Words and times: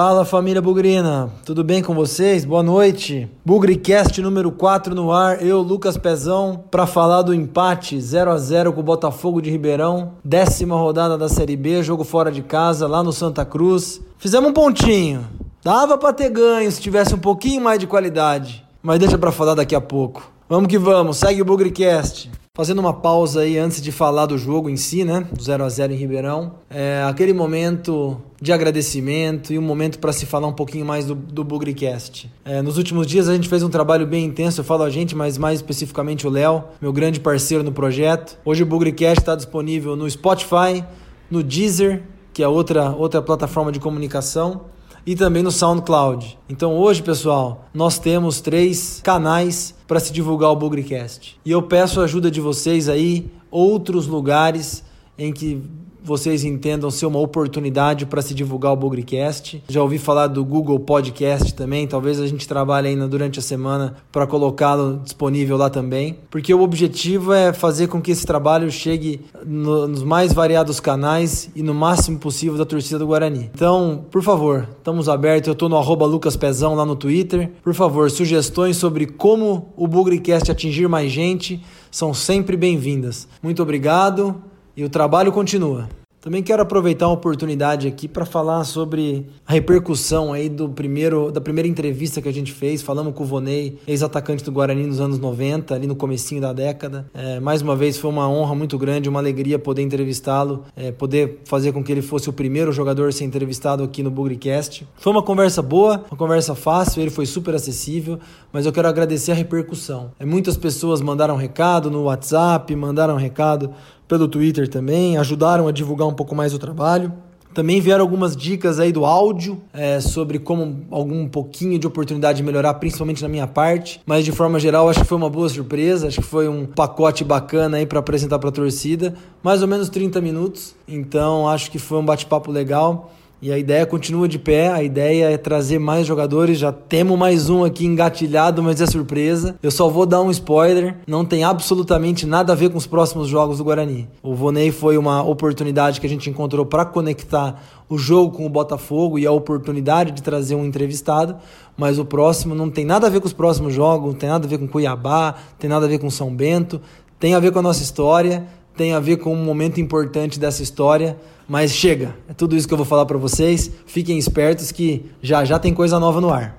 Fala 0.00 0.24
família 0.24 0.62
Bugrina, 0.62 1.28
tudo 1.44 1.64
bem 1.64 1.82
com 1.82 1.92
vocês? 1.92 2.44
Boa 2.44 2.62
noite. 2.62 3.28
Bugricast 3.44 4.22
número 4.22 4.52
4 4.52 4.94
no 4.94 5.10
ar, 5.10 5.44
eu, 5.44 5.60
Lucas 5.60 5.96
Pezão, 5.96 6.62
para 6.70 6.86
falar 6.86 7.22
do 7.22 7.34
empate 7.34 8.00
0 8.00 8.30
a 8.30 8.38
0 8.38 8.72
com 8.72 8.78
o 8.78 8.84
Botafogo 8.84 9.42
de 9.42 9.50
Ribeirão, 9.50 10.12
décima 10.24 10.76
rodada 10.76 11.18
da 11.18 11.28
Série 11.28 11.56
B, 11.56 11.82
jogo 11.82 12.04
fora 12.04 12.30
de 12.30 12.42
casa, 12.42 12.86
lá 12.86 13.02
no 13.02 13.12
Santa 13.12 13.44
Cruz. 13.44 14.00
Fizemos 14.18 14.50
um 14.50 14.52
pontinho, 14.52 15.26
dava 15.64 15.98
para 15.98 16.12
ter 16.12 16.30
ganho 16.30 16.70
se 16.70 16.80
tivesse 16.80 17.12
um 17.12 17.18
pouquinho 17.18 17.60
mais 17.60 17.80
de 17.80 17.88
qualidade, 17.88 18.64
mas 18.80 19.00
deixa 19.00 19.18
para 19.18 19.32
falar 19.32 19.56
daqui 19.56 19.74
a 19.74 19.80
pouco. 19.80 20.30
Vamos 20.48 20.68
que 20.68 20.78
vamos, 20.78 21.16
segue 21.16 21.42
o 21.42 21.44
Bugricast. 21.44 22.30
Fazendo 22.58 22.80
uma 22.80 22.92
pausa 22.92 23.42
aí 23.42 23.56
antes 23.56 23.80
de 23.80 23.92
falar 23.92 24.26
do 24.26 24.36
jogo 24.36 24.68
em 24.68 24.76
si, 24.76 25.04
né? 25.04 25.24
Do 25.32 25.40
0 25.40 25.62
a 25.62 25.68
0 25.68 25.92
em 25.92 25.96
Ribeirão. 25.96 26.54
É 26.68 27.04
aquele 27.08 27.32
momento 27.32 28.20
de 28.42 28.52
agradecimento 28.52 29.52
e 29.52 29.58
um 29.60 29.62
momento 29.62 30.00
para 30.00 30.12
se 30.12 30.26
falar 30.26 30.48
um 30.48 30.52
pouquinho 30.52 30.84
mais 30.84 31.06
do, 31.06 31.14
do 31.14 31.44
Bugricast. 31.44 32.28
É, 32.44 32.60
nos 32.60 32.76
últimos 32.76 33.06
dias 33.06 33.28
a 33.28 33.34
gente 33.34 33.48
fez 33.48 33.62
um 33.62 33.68
trabalho 33.68 34.08
bem 34.08 34.24
intenso, 34.24 34.60
eu 34.60 34.64
falo 34.64 34.82
a 34.82 34.90
gente, 34.90 35.14
mas 35.14 35.38
mais 35.38 35.60
especificamente 35.60 36.26
o 36.26 36.30
Léo, 36.30 36.64
meu 36.80 36.92
grande 36.92 37.20
parceiro 37.20 37.62
no 37.62 37.70
projeto. 37.70 38.36
Hoje 38.44 38.64
o 38.64 38.66
Bugricast 38.66 39.20
está 39.20 39.36
disponível 39.36 39.94
no 39.94 40.10
Spotify, 40.10 40.82
no 41.30 41.44
Deezer, 41.44 42.02
que 42.32 42.42
é 42.42 42.48
outra, 42.48 42.90
outra 42.90 43.22
plataforma 43.22 43.70
de 43.70 43.78
comunicação, 43.78 44.62
e 45.06 45.16
também 45.16 45.42
no 45.42 45.50
SoundCloud. 45.50 46.38
Então 46.48 46.76
hoje, 46.76 47.02
pessoal, 47.02 47.66
nós 47.72 47.98
temos 47.98 48.40
três 48.40 49.00
canais 49.02 49.74
para 49.86 50.00
se 50.00 50.12
divulgar 50.12 50.50
o 50.50 50.56
Bugrecast. 50.56 51.38
E 51.44 51.50
eu 51.50 51.62
peço 51.62 52.00
a 52.00 52.04
ajuda 52.04 52.30
de 52.30 52.40
vocês 52.40 52.88
aí, 52.88 53.30
outros 53.50 54.06
lugares 54.06 54.84
em 55.18 55.32
que 55.32 55.62
vocês 56.08 56.42
entendam 56.42 56.90
ser 56.90 57.04
uma 57.04 57.18
oportunidade 57.18 58.06
para 58.06 58.22
se 58.22 58.32
divulgar 58.34 58.72
o 58.72 58.76
Bugrecast. 58.76 59.62
Já 59.68 59.82
ouvi 59.82 59.98
falar 59.98 60.26
do 60.26 60.42
Google 60.42 60.80
Podcast 60.80 61.52
também, 61.52 61.86
talvez 61.86 62.18
a 62.18 62.26
gente 62.26 62.48
trabalhe 62.48 62.88
ainda 62.88 63.06
durante 63.06 63.38
a 63.38 63.42
semana 63.42 63.96
para 64.10 64.26
colocá-lo 64.26 65.00
disponível 65.04 65.58
lá 65.58 65.68
também, 65.68 66.18
porque 66.30 66.54
o 66.54 66.62
objetivo 66.62 67.34
é 67.34 67.52
fazer 67.52 67.88
com 67.88 68.00
que 68.00 68.10
esse 68.10 68.24
trabalho 68.24 68.70
chegue 68.70 69.20
no, 69.44 69.86
nos 69.86 70.02
mais 70.02 70.32
variados 70.32 70.80
canais 70.80 71.50
e 71.54 71.62
no 71.62 71.74
máximo 71.74 72.18
possível 72.18 72.56
da 72.56 72.64
torcida 72.64 72.98
do 72.98 73.06
Guarani. 73.06 73.50
Então, 73.54 74.06
por 74.10 74.22
favor, 74.22 74.66
estamos 74.78 75.10
abertos, 75.10 75.48
eu 75.48 75.52
estou 75.52 75.68
no 75.68 75.78
lucaspezão 76.06 76.74
lá 76.74 76.86
no 76.86 76.96
Twitter. 76.96 77.50
Por 77.62 77.74
favor, 77.74 78.10
sugestões 78.10 78.78
sobre 78.78 79.04
como 79.04 79.74
o 79.76 79.86
Bugrecast 79.86 80.50
atingir 80.50 80.88
mais 80.88 81.12
gente 81.12 81.62
são 81.90 82.14
sempre 82.14 82.56
bem-vindas. 82.56 83.28
Muito 83.42 83.62
obrigado 83.62 84.42
e 84.74 84.84
o 84.84 84.88
trabalho 84.88 85.32
continua. 85.32 85.88
Também 86.20 86.42
quero 86.42 86.60
aproveitar 86.60 87.06
a 87.06 87.10
oportunidade 87.10 87.86
aqui 87.86 88.08
para 88.08 88.26
falar 88.26 88.64
sobre 88.64 89.26
a 89.46 89.52
repercussão 89.52 90.32
aí 90.32 90.48
do 90.48 90.68
primeiro, 90.68 91.30
da 91.30 91.40
primeira 91.40 91.68
entrevista 91.68 92.20
que 92.20 92.28
a 92.28 92.32
gente 92.32 92.52
fez. 92.52 92.82
Falamos 92.82 93.14
com 93.14 93.22
o 93.22 93.26
Vonei, 93.26 93.78
ex-atacante 93.86 94.42
do 94.42 94.50
Guarani 94.50 94.84
nos 94.84 95.00
anos 95.00 95.20
90, 95.20 95.76
ali 95.76 95.86
no 95.86 95.94
comecinho 95.94 96.40
da 96.40 96.52
década. 96.52 97.06
É, 97.14 97.38
mais 97.38 97.62
uma 97.62 97.76
vez 97.76 97.96
foi 97.98 98.10
uma 98.10 98.28
honra 98.28 98.52
muito 98.56 98.76
grande, 98.76 99.08
uma 99.08 99.20
alegria 99.20 99.60
poder 99.60 99.82
entrevistá-lo, 99.82 100.64
é, 100.74 100.90
poder 100.90 101.40
fazer 101.44 101.70
com 101.70 101.84
que 101.84 101.92
ele 101.92 102.02
fosse 102.02 102.28
o 102.28 102.32
primeiro 102.32 102.72
jogador 102.72 103.08
a 103.08 103.12
ser 103.12 103.24
entrevistado 103.24 103.84
aqui 103.84 104.02
no 104.02 104.10
Bugricast. 104.10 104.88
Foi 104.96 105.12
uma 105.12 105.22
conversa 105.22 105.62
boa, 105.62 106.04
uma 106.10 106.18
conversa 106.18 106.52
fácil, 106.56 107.00
ele 107.00 107.10
foi 107.10 107.26
super 107.26 107.54
acessível, 107.54 108.18
mas 108.52 108.66
eu 108.66 108.72
quero 108.72 108.88
agradecer 108.88 109.30
a 109.30 109.34
repercussão. 109.36 110.10
É, 110.18 110.26
muitas 110.26 110.56
pessoas 110.56 111.00
mandaram 111.00 111.36
recado 111.36 111.92
no 111.92 112.02
WhatsApp, 112.02 112.74
mandaram 112.74 113.14
recado 113.14 113.70
pelo 114.08 114.26
Twitter 114.26 114.66
também, 114.66 115.18
ajudaram 115.18 115.68
a 115.68 115.72
divulgar 115.72 116.08
um 116.08 116.14
pouco 116.14 116.34
mais 116.34 116.54
o 116.54 116.58
trabalho. 116.58 117.12
Também 117.54 117.80
vieram 117.80 118.02
algumas 118.02 118.36
dicas 118.36 118.78
aí 118.78 118.92
do 118.92 119.04
áudio 119.04 119.60
é, 119.72 120.00
sobre 120.00 120.38
como 120.38 120.86
algum 120.90 121.26
pouquinho 121.26 121.78
de 121.78 121.86
oportunidade 121.86 122.38
de 122.38 122.44
melhorar, 122.44 122.74
principalmente 122.74 123.22
na 123.22 123.28
minha 123.28 123.46
parte. 123.46 124.00
Mas 124.06 124.24
de 124.24 124.32
forma 124.32 124.60
geral, 124.60 124.88
acho 124.88 125.00
que 125.00 125.06
foi 125.06 125.16
uma 125.16 125.30
boa 125.30 125.48
surpresa. 125.48 126.06
Acho 126.06 126.20
que 126.20 126.26
foi 126.26 126.48
um 126.48 126.66
pacote 126.66 127.24
bacana 127.24 127.78
aí 127.78 127.86
para 127.86 127.98
apresentar 127.98 128.38
para 128.38 128.50
a 128.50 128.52
torcida. 128.52 129.14
Mais 129.42 129.60
ou 129.60 129.68
menos 129.68 129.88
30 129.88 130.20
minutos. 130.20 130.74
Então 130.86 131.48
acho 131.48 131.70
que 131.70 131.78
foi 131.78 131.98
um 131.98 132.04
bate-papo 132.04 132.52
legal. 132.52 133.10
E 133.40 133.52
a 133.52 133.58
ideia 133.58 133.86
continua 133.86 134.26
de 134.26 134.36
pé, 134.36 134.68
a 134.68 134.82
ideia 134.82 135.30
é 135.30 135.38
trazer 135.38 135.78
mais 135.78 136.04
jogadores. 136.04 136.58
Já 136.58 136.72
temos 136.72 137.16
mais 137.16 137.48
um 137.48 137.62
aqui 137.62 137.86
engatilhado, 137.86 138.60
mas 138.64 138.80
é 138.80 138.86
surpresa. 138.86 139.56
Eu 139.62 139.70
só 139.70 139.88
vou 139.88 140.04
dar 140.04 140.20
um 140.22 140.30
spoiler: 140.32 140.96
não 141.06 141.24
tem 141.24 141.44
absolutamente 141.44 142.26
nada 142.26 142.52
a 142.52 142.56
ver 142.56 142.68
com 142.68 142.76
os 142.76 142.86
próximos 142.86 143.28
jogos 143.28 143.58
do 143.58 143.64
Guarani. 143.64 144.08
O 144.24 144.34
Vonei 144.34 144.72
foi 144.72 144.98
uma 144.98 145.22
oportunidade 145.22 146.00
que 146.00 146.06
a 146.06 146.10
gente 146.10 146.28
encontrou 146.28 146.66
para 146.66 146.84
conectar 146.84 147.62
o 147.88 147.96
jogo 147.96 148.36
com 148.36 148.44
o 148.44 148.50
Botafogo 148.50 149.20
e 149.20 149.24
a 149.26 149.30
oportunidade 149.30 150.10
de 150.10 150.20
trazer 150.20 150.56
um 150.56 150.64
entrevistado, 150.64 151.36
mas 151.76 151.96
o 151.96 152.04
próximo 152.04 152.56
não 152.56 152.68
tem 152.68 152.84
nada 152.84 153.06
a 153.06 153.10
ver 153.10 153.20
com 153.20 153.28
os 153.28 153.32
próximos 153.32 153.72
jogos, 153.72 154.14
não 154.14 154.18
tem 154.18 154.28
nada 154.28 154.46
a 154.46 154.48
ver 154.48 154.58
com 154.58 154.66
Cuiabá, 154.66 155.36
tem 155.60 155.70
nada 155.70 155.86
a 155.86 155.88
ver 155.88 156.00
com 156.00 156.10
São 156.10 156.34
Bento, 156.34 156.80
tem 157.20 157.36
a 157.36 157.40
ver 157.40 157.52
com 157.52 157.60
a 157.60 157.62
nossa 157.62 157.84
história, 157.84 158.48
tem 158.76 158.94
a 158.94 159.00
ver 159.00 159.18
com 159.18 159.32
um 159.32 159.44
momento 159.44 159.80
importante 159.80 160.40
dessa 160.40 160.60
história. 160.60 161.16
Mas 161.48 161.72
chega, 161.72 162.14
é 162.28 162.34
tudo 162.34 162.54
isso 162.54 162.68
que 162.68 162.74
eu 162.74 162.76
vou 162.76 162.84
falar 162.84 163.06
para 163.06 163.16
vocês. 163.16 163.70
Fiquem 163.86 164.18
espertos 164.18 164.70
que 164.70 165.10
já 165.22 165.46
já 165.46 165.58
tem 165.58 165.72
coisa 165.72 165.98
nova 165.98 166.20
no 166.20 166.28
ar. 166.28 166.58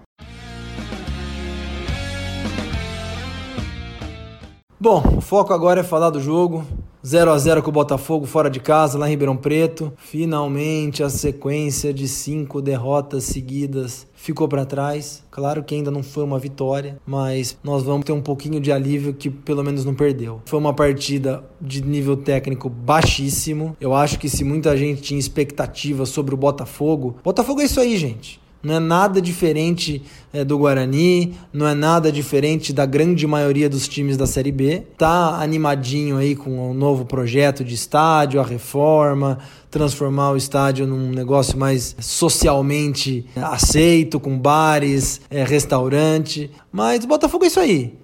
Bom, 4.80 5.04
o 5.18 5.22
foco 5.22 5.54
agora 5.54 5.82
é 5.82 5.84
falar 5.84 6.10
do 6.10 6.20
jogo. 6.20 6.66
0 7.06 7.32
a 7.32 7.38
0 7.38 7.64
com 7.64 7.70
o 7.70 7.74
Botafogo 7.74 8.26
fora 8.26 8.50
de 8.50 8.60
casa, 8.60 8.98
lá 8.98 9.08
em 9.08 9.12
Ribeirão 9.12 9.38
Preto. 9.38 9.94
Finalmente 9.98 11.02
a 11.02 11.10
sequência 11.10 11.94
de 11.94 12.08
cinco 12.08 12.62
derrotas 12.62 13.24
seguidas 13.24 14.06
ficou 14.14 14.48
para 14.48 14.66
trás. 14.66 15.24
Claro 15.32 15.64
que 15.64 15.74
ainda 15.74 15.90
não 15.90 16.04
foi 16.04 16.24
uma 16.24 16.38
vitória, 16.38 17.00
mas 17.06 17.58
nós 17.64 17.84
vamos 17.84 18.06
ter 18.06 18.12
um 18.12 18.22
pouquinho 18.22 18.60
de 18.60 18.72
alívio 18.72 19.14
que 19.14 19.30
pelo 19.30 19.64
menos 19.64 19.86
não 19.86 19.96
perdeu. 19.96 20.42
Foi 20.46 20.60
uma 20.60 20.74
partida 20.74 21.44
de 21.62 21.82
nível 21.82 22.18
técnico 22.18 22.70
baixíssimo. 22.70 23.78
Eu 23.80 23.94
acho 23.94 24.20
que 24.20 24.28
se 24.28 24.44
muita 24.44 24.76
gente 24.76 25.02
tinha 25.02 25.20
expectativa 25.20 26.06
sobre 26.06 26.34
o 26.34 26.38
Botafogo, 26.38 27.16
Botafogo 27.24 27.62
é 27.62 27.66
isso 27.66 27.80
aí, 27.80 27.98
gente. 27.98 28.42
Não 28.62 28.76
é 28.76 28.80
nada 28.80 29.22
diferente 29.22 30.04
é, 30.34 30.44
do 30.44 30.58
Guarani, 30.58 31.34
não 31.54 31.66
é 31.66 31.74
nada 31.74 32.12
diferente 32.12 32.74
da 32.74 32.86
grande 32.86 33.26
maioria 33.26 33.70
dos 33.70 33.88
times 33.88 34.18
da 34.18 34.28
Série 34.28 34.52
B. 34.52 34.84
Tá 34.98 35.42
animadinho 35.42 36.18
aí 36.18 36.36
com 36.36 36.72
o 36.72 36.74
novo 36.74 37.06
projeto 37.06 37.64
de 37.64 37.74
estádio, 37.74 38.42
a 38.42 38.44
reforma, 38.44 39.40
transformar 39.72 40.32
o 40.32 40.38
estádio 40.38 40.86
num 40.86 41.10
negócio 41.10 41.58
mais 41.58 41.96
socialmente 42.00 43.26
aceito, 43.36 44.20
com 44.20 44.38
bares, 44.38 45.22
é, 45.30 45.44
restaurante. 45.44 46.52
Mas 46.70 47.06
o 47.06 47.08
Botafogo 47.08 47.46
é 47.46 47.48
isso 47.48 47.60
aí. 47.62 47.98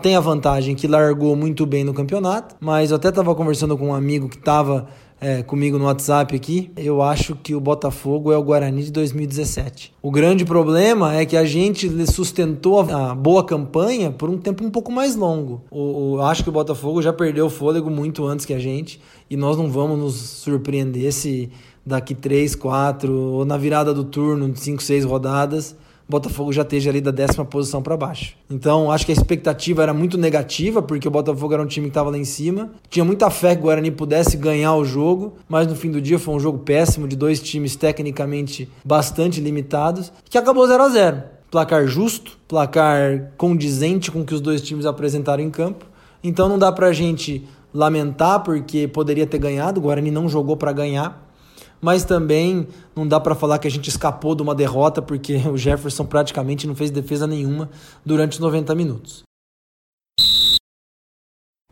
tem 0.00 0.16
a 0.16 0.20
vantagem 0.20 0.74
que 0.74 0.86
largou 0.86 1.36
muito 1.36 1.66
bem 1.66 1.84
no 1.84 1.92
campeonato, 1.92 2.56
mas 2.60 2.90
eu 2.90 2.96
até 2.96 3.10
estava 3.10 3.34
conversando 3.34 3.76
com 3.76 3.88
um 3.88 3.94
amigo 3.94 4.26
que 4.26 4.36
estava 4.36 4.88
é, 5.20 5.42
comigo 5.42 5.78
no 5.78 5.86
WhatsApp 5.86 6.34
aqui, 6.34 6.70
eu 6.76 7.02
acho 7.02 7.34
que 7.34 7.54
o 7.54 7.60
Botafogo 7.60 8.32
é 8.32 8.36
o 8.36 8.42
Guarani 8.42 8.84
de 8.84 8.92
2017. 8.92 9.92
O 10.00 10.10
grande 10.10 10.44
problema 10.44 11.14
é 11.14 11.26
que 11.26 11.36
a 11.36 11.44
gente 11.44 11.90
sustentou 12.06 12.80
a 12.80 13.14
boa 13.14 13.44
campanha 13.44 14.10
por 14.10 14.30
um 14.30 14.38
tempo 14.38 14.64
um 14.64 14.70
pouco 14.70 14.92
mais 14.92 15.16
longo. 15.16 15.62
O, 15.70 16.14
o, 16.14 16.22
acho 16.22 16.42
que 16.42 16.48
o 16.48 16.52
Botafogo 16.52 17.02
já 17.02 17.12
perdeu 17.12 17.46
o 17.46 17.50
fôlego 17.50 17.90
muito 17.90 18.24
antes 18.26 18.46
que 18.46 18.54
a 18.54 18.58
gente 18.58 19.00
e 19.28 19.36
nós 19.36 19.56
não 19.56 19.68
vamos 19.70 19.98
nos 19.98 20.14
surpreender 20.14 21.12
se 21.12 21.50
daqui 21.84 22.14
3, 22.14 22.54
4 22.54 23.12
ou 23.12 23.44
na 23.44 23.56
virada 23.56 23.92
do 23.92 24.04
turno, 24.04 24.54
5, 24.54 24.82
6 24.82 25.04
rodadas, 25.04 25.74
Botafogo 26.08 26.50
já 26.52 26.62
esteja 26.62 26.88
ali 26.88 27.02
da 27.02 27.10
décima 27.10 27.44
posição 27.44 27.82
para 27.82 27.96
baixo. 27.96 28.34
Então, 28.50 28.90
acho 28.90 29.04
que 29.04 29.12
a 29.12 29.14
expectativa 29.14 29.82
era 29.82 29.92
muito 29.92 30.16
negativa, 30.16 30.80
porque 30.80 31.06
o 31.06 31.10
Botafogo 31.10 31.52
era 31.52 31.62
um 31.62 31.66
time 31.66 31.86
que 31.86 31.90
estava 31.90 32.08
lá 32.08 32.16
em 32.16 32.24
cima. 32.24 32.70
Tinha 32.88 33.04
muita 33.04 33.28
fé 33.28 33.54
que 33.54 33.60
o 33.60 33.64
Guarani 33.64 33.90
pudesse 33.90 34.36
ganhar 34.36 34.74
o 34.74 34.84
jogo, 34.84 35.34
mas 35.46 35.66
no 35.66 35.76
fim 35.76 35.90
do 35.90 36.00
dia 36.00 36.18
foi 36.18 36.34
um 36.34 36.40
jogo 36.40 36.60
péssimo 36.60 37.06
de 37.06 37.14
dois 37.14 37.42
times 37.42 37.76
tecnicamente 37.76 38.70
bastante 38.82 39.38
limitados, 39.38 40.10
que 40.30 40.38
acabou 40.38 40.66
0 40.66 40.82
a 40.82 40.88
0 40.88 41.22
Placar 41.50 41.86
justo, 41.86 42.38
placar 42.46 43.32
condizente 43.36 44.10
com 44.10 44.20
o 44.20 44.24
que 44.24 44.34
os 44.34 44.40
dois 44.40 44.62
times 44.62 44.86
apresentaram 44.86 45.42
em 45.42 45.50
campo. 45.50 45.86
Então 46.22 46.48
não 46.48 46.58
dá 46.58 46.72
pra 46.72 46.92
gente 46.92 47.46
lamentar 47.72 48.42
porque 48.42 48.88
poderia 48.88 49.26
ter 49.26 49.38
ganhado, 49.38 49.78
o 49.78 49.82
Guarani 49.82 50.10
não 50.10 50.28
jogou 50.28 50.56
para 50.56 50.72
ganhar 50.72 51.27
mas 51.80 52.04
também 52.04 52.66
não 52.94 53.06
dá 53.06 53.20
para 53.20 53.34
falar 53.34 53.58
que 53.58 53.68
a 53.68 53.70
gente 53.70 53.88
escapou 53.88 54.34
de 54.34 54.42
uma 54.42 54.54
derrota 54.54 55.00
porque 55.00 55.36
o 55.48 55.56
Jefferson 55.56 56.04
praticamente 56.04 56.66
não 56.66 56.74
fez 56.74 56.90
defesa 56.90 57.26
nenhuma 57.26 57.70
durante 58.04 58.32
os 58.32 58.38
90 58.38 58.74
minutos. 58.74 59.27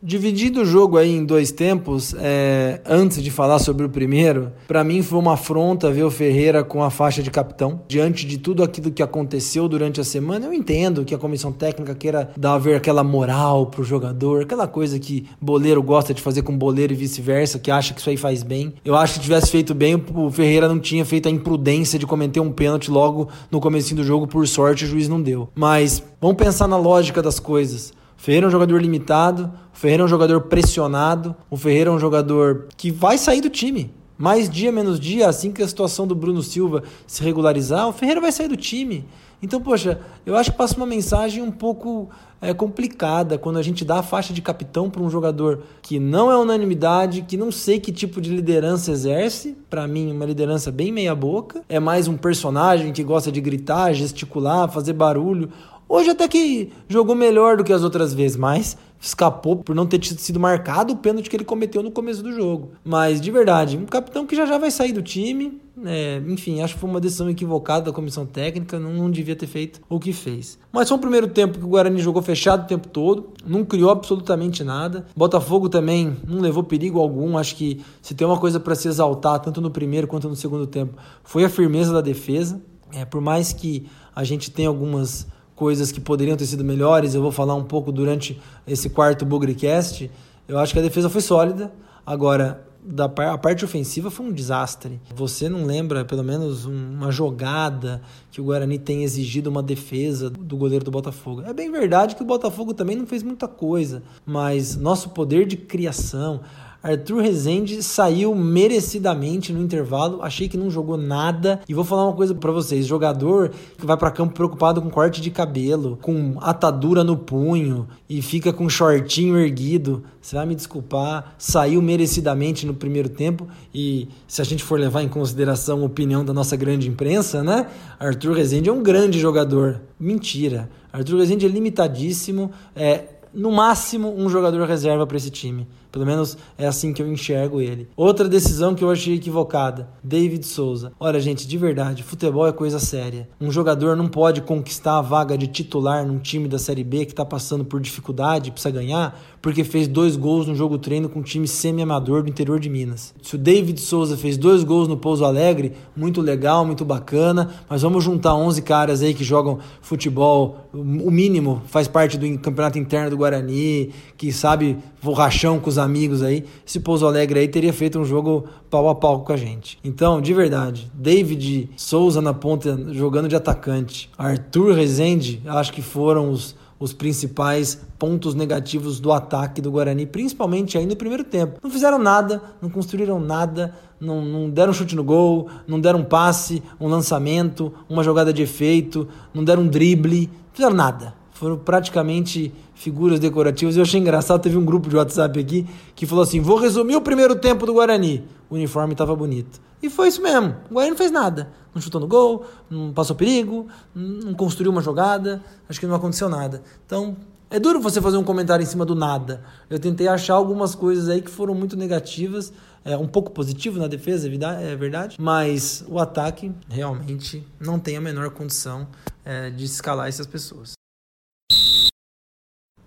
Dividido 0.07 0.61
o 0.61 0.65
jogo 0.65 0.95
aí 0.95 1.13
em 1.13 1.25
dois 1.25 1.51
tempos, 1.51 2.15
é, 2.17 2.79
antes 2.85 3.21
de 3.21 3.29
falar 3.29 3.59
sobre 3.59 3.85
o 3.85 3.89
primeiro, 3.89 4.53
para 4.65 4.81
mim 4.81 5.03
foi 5.03 5.19
uma 5.19 5.33
afronta 5.33 5.91
ver 5.91 6.03
o 6.03 6.09
Ferreira 6.09 6.63
com 6.63 6.81
a 6.81 6.89
faixa 6.89 7.21
de 7.21 7.29
capitão. 7.29 7.81
Diante 7.89 8.25
de 8.25 8.37
tudo 8.37 8.63
aquilo 8.63 8.89
que 8.89 9.03
aconteceu 9.03 9.67
durante 9.67 9.99
a 9.99 10.05
semana, 10.05 10.45
eu 10.45 10.53
entendo 10.53 11.03
que 11.03 11.13
a 11.13 11.17
comissão 11.17 11.51
técnica 11.51 11.93
queira 11.93 12.31
dar 12.37 12.57
ver 12.57 12.75
aquela 12.75 13.03
moral 13.03 13.65
pro 13.65 13.83
jogador, 13.83 14.43
aquela 14.43 14.65
coisa 14.65 14.97
que 14.97 15.25
boleiro 15.41 15.83
gosta 15.83 16.13
de 16.13 16.21
fazer 16.21 16.41
com 16.41 16.57
boleiro 16.57 16.93
e 16.93 16.95
vice-versa, 16.95 17.59
que 17.59 17.69
acha 17.69 17.93
que 17.93 17.99
isso 17.99 18.09
aí 18.09 18.15
faz 18.15 18.43
bem. 18.43 18.75
Eu 18.85 18.95
acho 18.95 19.15
que 19.15 19.19
tivesse 19.19 19.51
feito 19.51 19.75
bem, 19.75 20.01
o 20.15 20.31
Ferreira 20.31 20.69
não 20.69 20.79
tinha 20.79 21.03
feito 21.03 21.27
a 21.27 21.31
imprudência 21.31 21.99
de 21.99 22.07
cometer 22.07 22.39
um 22.39 22.53
pênalti 22.53 22.89
logo 22.89 23.27
no 23.51 23.59
começo 23.59 23.93
do 23.93 24.05
jogo, 24.05 24.25
por 24.25 24.47
sorte 24.47 24.85
o 24.85 24.87
juiz 24.87 25.09
não 25.09 25.21
deu. 25.21 25.49
Mas 25.53 26.01
vamos 26.21 26.37
pensar 26.37 26.65
na 26.65 26.77
lógica 26.77 27.21
das 27.21 27.41
coisas. 27.41 27.91
O 28.17 28.21
Ferreira 28.21 28.45
é 28.45 28.49
um 28.49 28.51
jogador 28.51 28.81
limitado, 28.81 29.51
o 29.73 29.77
Ferreira 29.77 30.03
é 30.03 30.05
um 30.05 30.09
jogador 30.09 30.41
pressionado, 30.41 31.35
o 31.49 31.55
Ferreira 31.55 31.91
é 31.91 31.93
um 31.93 31.99
jogador 31.99 32.67
que 32.75 32.89
vai 32.89 33.17
sair 33.17 33.41
do 33.41 33.49
time. 33.49 33.93
Mais 34.17 34.49
dia 34.49 34.71
menos 34.71 34.99
dia, 34.99 35.29
assim 35.29 35.51
que 35.51 35.61
a 35.61 35.67
situação 35.67 36.07
do 36.07 36.15
Bruno 36.15 36.41
Silva 36.41 36.81
se 37.05 37.23
regularizar, 37.23 37.87
o 37.87 37.93
Ferreira 37.93 38.19
vai 38.19 38.31
sair 38.31 38.47
do 38.47 38.57
time. 38.57 39.05
Então, 39.41 39.61
poxa, 39.61 39.99
eu 40.25 40.35
acho 40.35 40.51
que 40.51 40.57
passa 40.57 40.75
uma 40.75 40.85
mensagem 40.87 41.43
um 41.43 41.51
pouco 41.51 42.09
é, 42.41 42.55
complicada 42.55 43.37
quando 43.37 43.57
a 43.57 43.61
gente 43.61 43.85
dá 43.85 43.99
a 43.99 44.03
faixa 44.03 44.33
de 44.33 44.41
capitão 44.41 44.89
para 44.89 45.03
um 45.03 45.11
jogador 45.11 45.61
que 45.83 45.99
não 45.99 46.31
é 46.31 46.35
unanimidade, 46.35 47.21
que 47.21 47.37
não 47.37 47.51
sei 47.51 47.79
que 47.79 47.91
tipo 47.91 48.19
de 48.19 48.31
liderança 48.31 48.91
exerce. 48.91 49.55
Para 49.69 49.87
mim, 49.87 50.11
uma 50.11 50.25
liderança 50.25 50.71
bem 50.71 50.91
meia-boca. 50.91 51.61
É 51.69 51.79
mais 51.79 52.07
um 52.07 52.17
personagem 52.17 52.91
que 52.91 53.03
gosta 53.03 53.31
de 53.31 53.39
gritar, 53.39 53.93
gesticular, 53.93 54.71
fazer 54.71 54.93
barulho. 54.93 55.51
Hoje 55.89 56.09
até 56.09 56.27
que 56.27 56.71
jogou 56.89 57.15
melhor 57.15 57.57
do 57.57 57.63
que 57.63 57.71
as 57.71 57.83
outras 57.83 58.13
vezes, 58.13 58.35
mas 58.35 58.77
escapou 58.99 59.55
por 59.55 59.75
não 59.75 59.85
ter 59.85 60.03
sido 60.03 60.39
marcado 60.39 60.93
o 60.93 60.97
pênalti 60.97 61.29
que 61.29 61.35
ele 61.35 61.45
cometeu 61.45 61.83
no 61.83 61.91
começo 61.91 62.23
do 62.23 62.33
jogo. 62.33 62.71
Mas, 62.83 63.21
de 63.21 63.31
verdade, 63.31 63.77
um 63.77 63.85
capitão 63.85 64.25
que 64.25 64.35
já 64.35 64.45
já 64.45 64.57
vai 64.57 64.71
sair 64.71 64.91
do 64.91 65.01
time. 65.01 65.61
É, 65.85 66.21
enfim, 66.27 66.61
acho 66.61 66.73
que 66.73 66.79
foi 66.79 66.89
uma 66.89 66.99
decisão 66.99 67.29
equivocada 67.29 67.85
da 67.85 67.91
comissão 67.91 68.25
técnica, 68.25 68.79
não, 68.79 68.91
não, 68.91 69.11
devia 69.11 69.35
ter 69.35 69.45
feito 69.45 69.79
o 69.87 69.99
que 69.99 70.11
fez. 70.11 70.57
Mas 70.71 70.89
foi 70.89 70.97
um 70.97 71.01
primeiro 71.01 71.27
tempo 71.27 71.59
que 71.59 71.65
o 71.65 71.67
Guarani 71.67 72.01
jogou 72.01 72.21
fechado 72.21 72.63
o 72.63 72.67
tempo 72.67 72.87
todo, 72.87 73.29
não 73.45 73.63
criou 73.63 73.91
absolutamente 73.91 74.63
nada. 74.63 75.05
Botafogo 75.15 75.69
também 75.69 76.17
não 76.27 76.39
levou 76.39 76.63
perigo 76.63 76.99
algum. 76.99 77.37
Acho 77.37 77.55
que 77.55 77.79
se 78.01 78.15
tem 78.15 78.25
uma 78.25 78.39
coisa 78.39 78.59
para 78.59 78.73
se 78.73 78.87
exaltar, 78.87 79.39
tanto 79.39 79.61
no 79.61 79.69
primeiro 79.69 80.07
quanto 80.07 80.27
no 80.27 80.35
segundo 80.35 80.65
tempo, 80.65 80.97
foi 81.23 81.45
a 81.45 81.49
firmeza 81.49 81.93
da 81.93 82.01
defesa. 82.01 82.59
É, 82.91 83.05
por 83.05 83.21
mais 83.21 83.53
que 83.53 83.85
a 84.15 84.23
gente 84.23 84.49
tenha 84.49 84.69
algumas 84.69 85.27
coisas 85.57 85.91
que 85.91 85.99
poderiam 85.99 86.37
ter 86.37 86.45
sido 86.45 86.63
melhores, 86.63 87.15
eu 87.15 87.21
vou 87.21 87.31
falar 87.31 87.55
um 87.55 87.63
pouco 87.63 87.91
durante 87.91 88.39
esse 88.65 88.91
quarto 88.91 89.25
Bugrecast. 89.25 90.09
Eu 90.47 90.59
acho 90.59 90.71
que 90.71 90.79
a 90.79 90.83
defesa 90.83 91.09
foi 91.09 91.19
sólida. 91.19 91.73
Agora, 92.05 92.63
da 92.81 93.05
a 93.05 93.37
parte 93.39 93.65
ofensiva 93.65 94.11
foi 94.11 94.27
um 94.27 94.31
desastre. 94.31 95.01
Você 95.15 95.49
não 95.49 95.65
lembra, 95.65 96.05
pelo 96.05 96.23
menos, 96.23 96.65
uma 96.65 97.11
jogada 97.11 98.03
que 98.31 98.39
o 98.39 98.45
Guarani 98.45 98.77
tem 98.77 99.03
exigido 99.03 99.49
uma 99.49 99.63
defesa 99.63 100.29
do 100.29 100.55
goleiro 100.55 100.85
do 100.85 100.91
Botafogo? 100.91 101.41
É 101.41 101.51
bem 101.51 101.71
verdade 101.71 102.15
que 102.15 102.21
o 102.21 102.25
Botafogo 102.25 102.75
também 102.75 102.95
não 102.95 103.07
fez 103.07 103.23
muita 103.23 103.47
coisa, 103.47 104.03
mas 104.23 104.75
nosso 104.75 105.09
poder 105.09 105.47
de 105.47 105.57
criação, 105.57 106.41
Arthur 106.81 107.21
Rezende 107.21 107.81
saiu 107.81 108.33
merecidamente 108.35 109.51
no 109.51 109.61
intervalo. 109.61 110.21
Achei 110.21 110.47
que 110.47 110.57
não 110.57 110.69
jogou 110.69 110.97
nada. 110.97 111.59
E 111.67 111.73
vou 111.73 111.83
falar 111.83 112.05
uma 112.05 112.13
coisa 112.13 112.33
para 112.35 112.51
vocês: 112.51 112.85
jogador 112.85 113.51
que 113.77 113.85
vai 113.85 113.97
para 113.97 114.11
campo 114.11 114.33
preocupado 114.33 114.81
com 114.81 114.89
corte 114.89 115.21
de 115.21 115.31
cabelo, 115.31 115.97
com 116.01 116.37
atadura 116.41 117.03
no 117.03 117.17
punho 117.17 117.87
e 118.09 118.21
fica 118.21 118.53
com 118.53 118.69
shortinho 118.69 119.37
erguido. 119.37 120.03
Você 120.21 120.35
vai 120.35 120.45
me 120.45 120.55
desculpar, 120.55 121.35
saiu 121.37 121.81
merecidamente 121.81 122.65
no 122.65 122.73
primeiro 122.73 123.09
tempo. 123.09 123.47
E 123.73 124.07
se 124.27 124.41
a 124.41 124.45
gente 124.45 124.63
for 124.63 124.79
levar 124.79 125.01
em 125.01 125.09
consideração 125.09 125.81
a 125.81 125.85
opinião 125.85 126.23
da 126.23 126.33
nossa 126.33 126.55
grande 126.55 126.87
imprensa, 126.87 127.43
né? 127.43 127.67
Arthur 127.99 128.33
Rezende 128.33 128.69
é 128.69 128.73
um 128.73 128.83
grande 128.83 129.19
jogador. 129.19 129.81
Mentira. 129.99 130.69
Arthur 130.91 131.17
Rezende 131.17 131.45
é 131.45 131.49
limitadíssimo. 131.49 132.51
É, 132.75 133.05
no 133.33 133.51
máximo, 133.51 134.13
um 134.17 134.29
jogador 134.29 134.67
reserva 134.67 135.05
para 135.05 135.17
esse 135.17 135.29
time. 135.29 135.67
Pelo 135.97 136.05
menos 136.05 136.37
é 136.59 136.67
assim 136.67 136.93
que 136.93 137.01
eu 137.01 137.11
enxergo 137.11 137.59
ele. 137.59 137.87
Outra 137.97 138.29
decisão 138.29 138.75
que 138.75 138.83
eu 138.83 138.91
achei 138.91 139.15
equivocada: 139.15 139.89
David 140.03 140.45
Souza. 140.45 140.91
Olha, 140.99 141.19
gente, 141.19 141.47
de 141.47 141.57
verdade, 141.57 142.03
futebol 142.03 142.47
é 142.47 142.51
coisa 142.51 142.77
séria. 142.77 143.27
Um 143.41 143.49
jogador 143.51 143.97
não 143.97 144.07
pode 144.07 144.41
conquistar 144.41 144.99
a 144.99 145.01
vaga 145.01 145.35
de 145.35 145.47
titular 145.47 146.05
num 146.05 146.19
time 146.19 146.47
da 146.47 146.59
Série 146.59 146.83
B 146.83 147.03
que 147.03 147.13
está 147.13 147.25
passando 147.25 147.65
por 147.65 147.81
dificuldade, 147.81 148.51
precisa 148.51 148.69
ganhar, 148.69 149.19
porque 149.41 149.63
fez 149.63 149.87
dois 149.87 150.15
gols 150.15 150.45
no 150.45 150.53
jogo 150.53 150.77
treino 150.77 151.09
com 151.09 151.17
um 151.17 151.23
time 151.23 151.47
semi-amador 151.47 152.21
do 152.21 152.29
interior 152.29 152.59
de 152.59 152.69
Minas. 152.69 153.15
Se 153.23 153.33
o 153.33 153.39
David 153.39 153.79
Souza 153.79 154.15
fez 154.15 154.37
dois 154.37 154.63
gols 154.63 154.87
no 154.87 154.97
Pouso 154.97 155.25
Alegre, 155.25 155.73
muito 155.95 156.21
legal, 156.21 156.63
muito 156.63 156.85
bacana, 156.85 157.49
mas 157.67 157.81
vamos 157.81 158.03
juntar 158.03 158.35
11 158.35 158.61
caras 158.61 159.01
aí 159.01 159.15
que 159.15 159.23
jogam 159.23 159.57
futebol, 159.81 160.69
o 160.71 161.09
mínimo, 161.09 161.63
faz 161.65 161.87
parte 161.87 162.19
do 162.19 162.37
campeonato 162.37 162.77
interno 162.77 163.09
do 163.09 163.17
Guarani, 163.17 163.91
que 164.15 164.31
sabe 164.31 164.77
o 165.03 165.11
rachão 165.13 165.59
com 165.59 165.69
os 165.69 165.77
amigos 165.77 165.86
aí, 166.23 166.45
esse 166.65 166.79
Pouso 166.79 167.05
Alegre 167.05 167.39
aí 167.39 167.47
teria 167.47 167.73
feito 167.73 167.99
um 167.99 168.05
jogo 168.05 168.45
pau 168.69 168.89
a 168.89 168.95
pau 168.95 169.21
com 169.21 169.33
a 169.33 169.37
gente. 169.37 169.77
Então, 169.83 170.21
de 170.21 170.33
verdade, 170.33 170.91
David 170.93 171.69
Souza 171.75 172.21
na 172.21 172.33
ponta 172.33 172.77
jogando 172.91 173.27
de 173.27 173.35
atacante, 173.35 174.09
Arthur 174.17 174.73
Rezende, 174.73 175.41
acho 175.45 175.71
que 175.73 175.81
foram 175.81 176.31
os 176.31 176.55
os 176.79 176.93
principais 176.93 177.81
pontos 177.97 178.35
negativos 178.35 178.99
do 178.99 179.11
ataque 179.11 179.61
do 179.61 179.71
Guarani, 179.71 180.05
principalmente 180.05 180.77
aí 180.77 180.85
no 180.85 180.95
primeiro 180.95 181.23
tempo. 181.23 181.59
Não 181.63 181.71
fizeram 181.71 181.97
nada, 181.97 182.41
não 182.61 182.69
construíram 182.69 183.19
nada, 183.19 183.73
não, 183.99 184.23
não 184.23 184.49
deram 184.49 184.73
chute 184.73 184.95
no 184.95 185.03
gol, 185.03 185.49
não 185.67 185.79
deram 185.79 186.03
passe, 186.03 186.61
um 186.79 186.87
lançamento, 186.87 187.73
uma 187.89 188.03
jogada 188.03 188.31
de 188.31 188.43
efeito, 188.43 189.07
não 189.33 189.43
deram 189.43 189.63
um 189.63 189.67
drible, 189.67 190.27
não 190.27 190.53
fizeram 190.53 190.75
nada 190.75 191.15
foram 191.37 191.57
praticamente 191.57 192.53
figuras 192.73 193.19
decorativas. 193.19 193.75
Eu 193.75 193.83
achei 193.83 193.99
engraçado, 193.99 194.41
teve 194.41 194.57
um 194.57 194.65
grupo 194.65 194.89
de 194.89 194.95
WhatsApp 194.95 195.39
aqui 195.39 195.67
que 195.95 196.05
falou 196.05 196.23
assim: 196.23 196.39
vou 196.39 196.57
resumir 196.57 196.95
o 196.95 197.01
primeiro 197.01 197.35
tempo 197.35 197.65
do 197.65 197.73
Guarani. 197.73 198.23
O 198.49 198.55
uniforme 198.55 198.93
estava 198.93 199.15
bonito. 199.15 199.61
E 199.81 199.89
foi 199.89 200.07
isso 200.07 200.21
mesmo. 200.21 200.55
O 200.69 200.73
Guarani 200.73 200.91
não 200.91 200.97
fez 200.97 201.11
nada. 201.11 201.49
Não 201.73 201.81
chutou 201.81 202.01
no 202.01 202.07
gol, 202.07 202.43
não 202.69 202.91
passou 202.91 203.15
perigo, 203.15 203.67
não 203.93 204.33
construiu 204.33 204.71
uma 204.71 204.81
jogada, 204.81 205.43
acho 205.69 205.79
que 205.79 205.85
não 205.85 205.95
aconteceu 205.95 206.27
nada. 206.27 206.63
Então, 206.83 207.15
é 207.51 207.59
duro 207.59 207.79
você 207.79 208.01
fazer 208.01 208.17
um 208.17 208.23
comentário 208.23 208.63
em 208.63 208.65
cima 208.65 208.83
do 208.83 208.95
nada. 208.95 209.43
Eu 209.69 209.79
tentei 209.79 210.07
achar 210.07 210.33
algumas 210.33 210.73
coisas 210.73 211.07
aí 211.07 211.21
que 211.21 211.29
foram 211.29 211.53
muito 211.53 211.77
negativas, 211.77 212.51
é, 212.83 212.97
um 212.97 213.07
pouco 213.07 213.31
positivo 213.31 213.79
na 213.79 213.87
defesa, 213.87 214.27
é 214.27 214.75
verdade, 214.75 215.17
mas 215.19 215.85
o 215.87 215.99
ataque 215.99 216.51
realmente 216.67 217.45
não 217.59 217.77
tem 217.77 217.95
a 217.95 218.01
menor 218.01 218.31
condição 218.31 218.87
é, 219.23 219.49
de 219.49 219.65
escalar 219.65 220.07
essas 220.07 220.25
pessoas. 220.25 220.76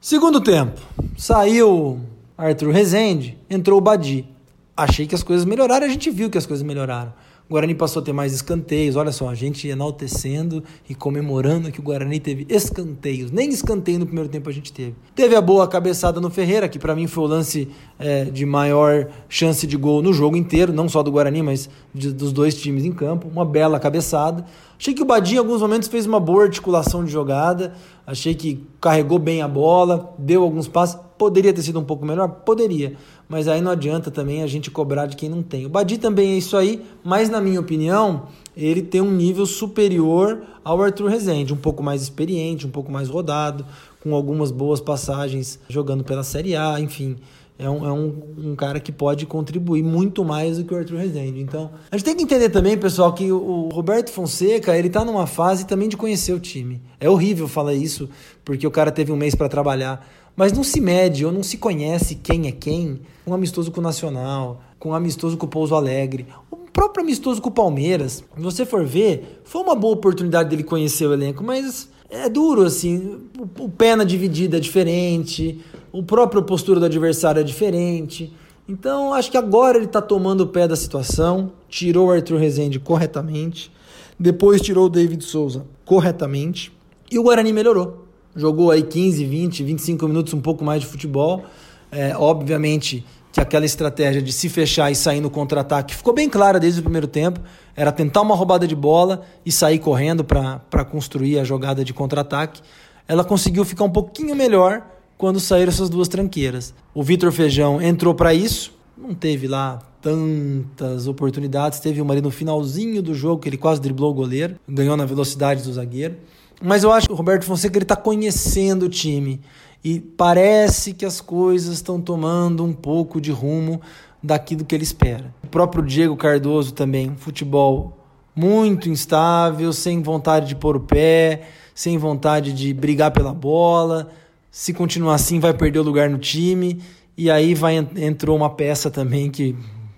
Segundo 0.01 0.41
tempo, 0.41 0.81
saiu 1.19 2.00
Arthur 2.37 2.73
Rezende, 2.73 3.37
entrou 3.50 3.76
o 3.76 3.83
Badi. 3.83 4.26
Achei 4.75 5.07
que 5.07 5.14
as 5.14 5.23
coisas 5.23 5.45
melhoraram, 5.45 5.85
a 5.85 5.90
gente 5.90 6.11
viu 6.11 6.31
que 6.31 6.38
as 6.38 6.47
coisas 6.47 6.64
melhoraram. 6.64 7.12
O 7.50 7.54
Guarani 7.54 7.75
passou 7.75 8.00
a 8.00 8.04
ter 8.04 8.12
mais 8.12 8.33
escanteios. 8.33 8.95
Olha 8.95 9.11
só, 9.11 9.28
a 9.28 9.35
gente 9.35 9.66
enaltecendo 9.66 10.62
e 10.88 10.95
comemorando 10.95 11.73
que 11.73 11.80
o 11.80 11.83
Guarani 11.83 12.21
teve 12.21 12.47
escanteios. 12.49 13.33
Nem 13.33 13.49
escanteio 13.49 13.99
no 13.99 14.07
primeiro 14.07 14.30
tempo 14.30 14.49
a 14.49 14.52
gente 14.52 14.73
teve. 14.73 14.95
Teve 15.16 15.35
a 15.35 15.40
boa 15.40 15.66
cabeçada 15.66 16.21
no 16.21 16.30
Ferreira, 16.30 16.69
que 16.69 16.78
para 16.78 16.95
mim 16.95 17.09
foi 17.09 17.25
o 17.25 17.26
lance 17.26 17.69
é, 17.99 18.26
de 18.26 18.47
maior 18.47 19.09
chance 19.28 19.66
de 19.66 19.76
gol 19.76 20.00
no 20.00 20.12
jogo 20.12 20.37
inteiro, 20.37 20.73
não 20.73 20.88
só 20.88 21.02
do 21.02 21.11
Guarani, 21.11 21.42
mas 21.42 21.69
de, 21.92 22.12
dos 22.12 22.33
dois 22.33 22.54
times 22.54 22.85
em 22.85 22.92
campo. 22.92 23.26
Uma 23.26 23.45
bela 23.45 23.80
cabeçada. 23.80 24.45
Achei 24.78 24.95
que 24.95 25.02
o 25.02 25.04
Badinho, 25.04 25.38
em 25.38 25.40
alguns 25.40 25.61
momentos, 25.61 25.88
fez 25.88 26.07
uma 26.07 26.21
boa 26.21 26.45
articulação 26.45 27.04
de 27.04 27.11
jogada. 27.11 27.75
Achei 28.07 28.33
que 28.33 28.64
carregou 28.80 29.19
bem 29.19 29.42
a 29.42 29.49
bola, 29.49 30.14
deu 30.16 30.45
alguns 30.45 30.69
passos. 30.69 31.00
Poderia 31.19 31.52
ter 31.52 31.62
sido 31.62 31.80
um 31.80 31.85
pouco 31.85 32.07
melhor? 32.07 32.28
Poderia. 32.28 32.95
Mas 33.31 33.47
aí 33.47 33.61
não 33.61 33.71
adianta 33.71 34.11
também 34.11 34.43
a 34.43 34.47
gente 34.49 34.73
cobrar 34.73 35.07
de 35.07 35.15
quem 35.15 35.29
não 35.29 35.41
tem. 35.41 35.65
O 35.65 35.69
Badi 35.69 35.99
também 35.99 36.33
é 36.33 36.37
isso 36.37 36.57
aí, 36.57 36.83
mas 37.05 37.31
na 37.31 37.41
minha 37.41 37.61
opinião, 37.61 38.25
ele 38.57 38.83
tem 38.83 39.01
um 39.01 39.13
nível 39.13 39.47
superior 39.47 40.43
ao 40.65 40.83
Arthur 40.83 41.09
Rezende. 41.09 41.55
Um 41.55 41.57
pouco 41.57 41.81
mais 41.81 42.03
experiente, 42.03 42.67
um 42.67 42.71
pouco 42.71 42.91
mais 42.91 43.09
rodado, 43.09 43.65
com 44.03 44.17
algumas 44.17 44.51
boas 44.51 44.81
passagens 44.81 45.61
jogando 45.69 46.03
pela 46.03 46.25
Série 46.25 46.57
A, 46.57 46.81
enfim 46.81 47.17
é 47.61 47.69
um, 47.69 47.87
é 47.87 47.93
um, 47.93 48.23
um, 48.39 48.57
cara 48.57 48.81
que 48.81 48.91
pode 48.91 49.27
contribuir 49.27 49.83
muito 49.83 50.25
mais 50.25 50.57
do 50.57 50.65
que 50.65 50.73
o 50.73 50.79
Arthur 50.79 50.97
Rezende. 50.97 51.41
Então, 51.41 51.71
a 51.91 51.97
gente 51.97 52.07
tem 52.07 52.17
que 52.17 52.23
entender 52.23 52.49
também, 52.49 52.77
pessoal, 52.79 53.13
que 53.13 53.31
o 53.31 53.69
Roberto 53.71 54.11
Fonseca, 54.11 54.75
ele 54.77 54.89
tá 54.89 55.05
numa 55.05 55.27
fase 55.27 55.67
também 55.67 55.87
de 55.87 55.95
conhecer 55.95 56.33
o 56.33 56.41
time. 56.41 56.81
É 56.99 57.09
horrível 57.09 57.47
falar 57.47 57.75
isso, 57.75 58.09
porque 58.47 58.67
o 58.67 58.71
cara 58.71 58.91
teve 58.91 59.13
um 59.13 59.17
mês 59.17 59.35
para 59.35 59.47
trabalhar, 59.47 60.09
mas 60.40 60.54
não 60.54 60.64
se 60.64 60.80
mede 60.80 61.26
ou 61.26 61.30
não 61.30 61.42
se 61.42 61.59
conhece 61.59 62.14
quem 62.14 62.49
é 62.49 62.50
quem, 62.50 63.02
um 63.26 63.35
amistoso 63.35 63.70
com 63.70 63.78
o 63.78 63.82
Nacional, 63.82 64.62
com 64.78 64.88
um 64.88 64.94
amistoso 64.94 65.37
com 65.37 65.44
o 65.44 65.49
Pouso 65.50 65.75
Alegre, 65.75 66.26
o 66.50 66.56
próprio 66.56 67.04
amistoso 67.04 67.42
com 67.42 67.50
o 67.50 67.52
Palmeiras. 67.52 68.25
Se 68.35 68.42
você 68.42 68.64
for 68.64 68.87
ver, 68.87 69.42
foi 69.44 69.61
uma 69.61 69.75
boa 69.75 69.92
oportunidade 69.92 70.49
dele 70.49 70.64
conhecer 70.64 71.04
o 71.04 71.12
elenco, 71.12 71.44
mas 71.44 71.90
é 72.09 72.26
duro, 72.26 72.62
assim. 72.62 73.18
O, 73.59 73.68
pé 73.68 73.94
na 73.94 74.02
dividida 74.02 74.56
é 74.56 74.61
diferente, 74.61 75.61
o 75.92 76.02
próprio 76.02 76.42
postura 76.42 76.80
do 76.80 76.87
adversário 76.87 77.40
é 77.40 77.44
diferente. 77.44 78.32
Então, 78.66 79.12
acho 79.12 79.30
que 79.30 79.37
agora 79.37 79.76
ele 79.76 79.85
está 79.85 80.00
tomando 80.00 80.44
o 80.44 80.47
pé 80.47 80.66
da 80.66 80.75
situação, 80.75 81.52
tirou 81.68 82.09
o 82.09 82.12
Arthur 82.12 82.38
Rezende 82.38 82.80
corretamente, 82.80 83.70
depois 84.18 84.62
tirou 84.62 84.87
o 84.87 84.88
David 84.88 85.23
Souza 85.23 85.66
corretamente, 85.85 86.73
e 87.11 87.18
o 87.18 87.25
Guarani 87.25 87.52
melhorou. 87.52 88.09
Jogou 88.35 88.71
aí 88.71 88.83
15, 88.83 89.25
20, 89.25 89.65
25 89.65 90.07
minutos, 90.07 90.35
um 90.35 90.41
pouco 90.41 90.65
mais 90.65 90.81
de 90.81 90.87
futebol. 90.87 91.45
É, 91.91 92.17
obviamente 92.17 93.05
que 93.33 93.41
aquela 93.41 93.65
estratégia 93.65 94.21
de 94.21 94.33
se 94.33 94.49
fechar 94.49 94.91
e 94.91 94.95
sair 94.95 95.21
no 95.21 95.31
contra-ataque 95.31 95.95
ficou 95.95 96.13
bem 96.13 96.29
clara 96.29 96.59
desde 96.59 96.81
o 96.81 96.83
primeiro 96.83 97.07
tempo. 97.07 97.41
Era 97.77 97.93
tentar 97.93 98.23
uma 98.23 98.35
roubada 98.35 98.67
de 98.67 98.75
bola 98.75 99.23
e 99.45 99.53
sair 99.53 99.79
correndo 99.79 100.25
para 100.25 100.85
construir 100.85 101.39
a 101.39 101.45
jogada 101.45 101.85
de 101.85 101.93
contra-ataque. 101.93 102.61
Ela 103.07 103.25
conseguiu 103.25 103.65
ficar 103.65 103.85
um 103.85 103.91
pouquinho 103.91 104.35
melhor 104.35 104.85
quando 105.17 105.39
saíram 105.39 105.71
essas 105.71 105.89
duas 105.89 106.09
tranqueiras. 106.09 106.75
O 106.95 107.03
Vitor 107.03 107.31
Feijão 107.31 107.81
entrou 107.81 108.15
para 108.15 108.33
isso, 108.35 108.73
não 108.97 109.15
teve 109.15 109.47
lá 109.47 109.81
tantas 110.01 111.07
oportunidades, 111.07 111.79
teve 111.79 112.01
uma 112.01 112.15
ali 112.15 112.23
no 112.23 112.31
finalzinho 112.31 113.03
do 113.03 113.15
jogo 113.15 113.43
que 113.43 113.49
ele 113.49 113.59
quase 113.59 113.81
driblou 113.81 114.11
o 114.11 114.15
goleiro, 114.15 114.57
ganhou 114.67 114.97
na 114.97 115.05
velocidade 115.05 115.63
do 115.63 115.73
zagueiro. 115.73 116.17
Mas 116.62 116.83
eu 116.83 116.93
acho 116.93 117.07
que 117.07 117.12
o 117.12 117.17
Roberto 117.17 117.45
Fonseca 117.45 117.76
ele 117.79 117.85
está 117.85 117.97
conhecendo 117.97 118.85
o 118.85 118.88
time 118.88 119.40
e 119.83 119.99
parece 119.99 120.93
que 120.93 121.07
as 121.07 121.21
coisas 121.21 121.75
estão 121.75 122.00
tomando 122.00 122.62
um 122.64 122.73
pouco 122.73 123.21
de 123.21 123.31
rumo 123.31 123.81
daquilo 124.23 124.64
que 124.64 124.75
ele 124.75 124.85
espera. 124.85 125.35
O 125.43 125.47
próprio 125.47 125.83
Diego 125.83 126.17
Cardoso 126.17 126.73
também, 126.73 127.14
futebol 127.17 127.97
muito 128.37 128.88
instável, 128.88 129.73
sem 129.73 130.02
vontade 130.02 130.49
de 130.49 130.55
pôr 130.55 130.76
o 130.76 130.81
pé, 130.81 131.49
sem 131.75 131.97
vontade 131.97 132.52
de 132.52 132.73
brigar 132.75 133.11
pela 133.11 133.33
bola. 133.33 134.11
Se 134.50 134.73
continuar 134.73 135.14
assim, 135.14 135.40
vai 135.40 135.55
perder 135.55 135.79
o 135.79 135.83
lugar 135.83 136.11
no 136.11 136.19
time. 136.19 136.81
E 137.17 137.31
aí 137.31 137.55
vai 137.55 137.76
entrou 137.76 138.37
uma 138.37 138.50
peça 138.50 138.90
também 138.90 139.31
que, 139.31 139.57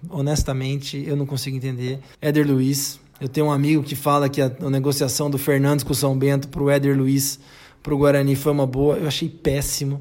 honestamente, 0.08 1.02
eu 1.06 1.16
não 1.16 1.26
consigo 1.26 1.56
entender. 1.56 1.98
Éder 2.20 2.46
Luiz. 2.46 3.01
Eu 3.22 3.28
tenho 3.28 3.46
um 3.46 3.52
amigo 3.52 3.84
que 3.84 3.94
fala 3.94 4.28
que 4.28 4.42
a, 4.42 4.50
a 4.60 4.68
negociação 4.68 5.30
do 5.30 5.38
Fernandes 5.38 5.84
com 5.84 5.92
o 5.92 5.94
São 5.94 6.18
Bento 6.18 6.48
para 6.48 6.60
o 6.60 6.68
Éder 6.68 6.98
Luiz 6.98 7.38
para 7.80 7.94
o 7.94 7.96
Guarani 7.96 8.34
foi 8.34 8.50
uma 8.50 8.66
boa. 8.66 8.96
Eu 8.96 9.06
achei 9.06 9.28
péssimo. 9.28 10.00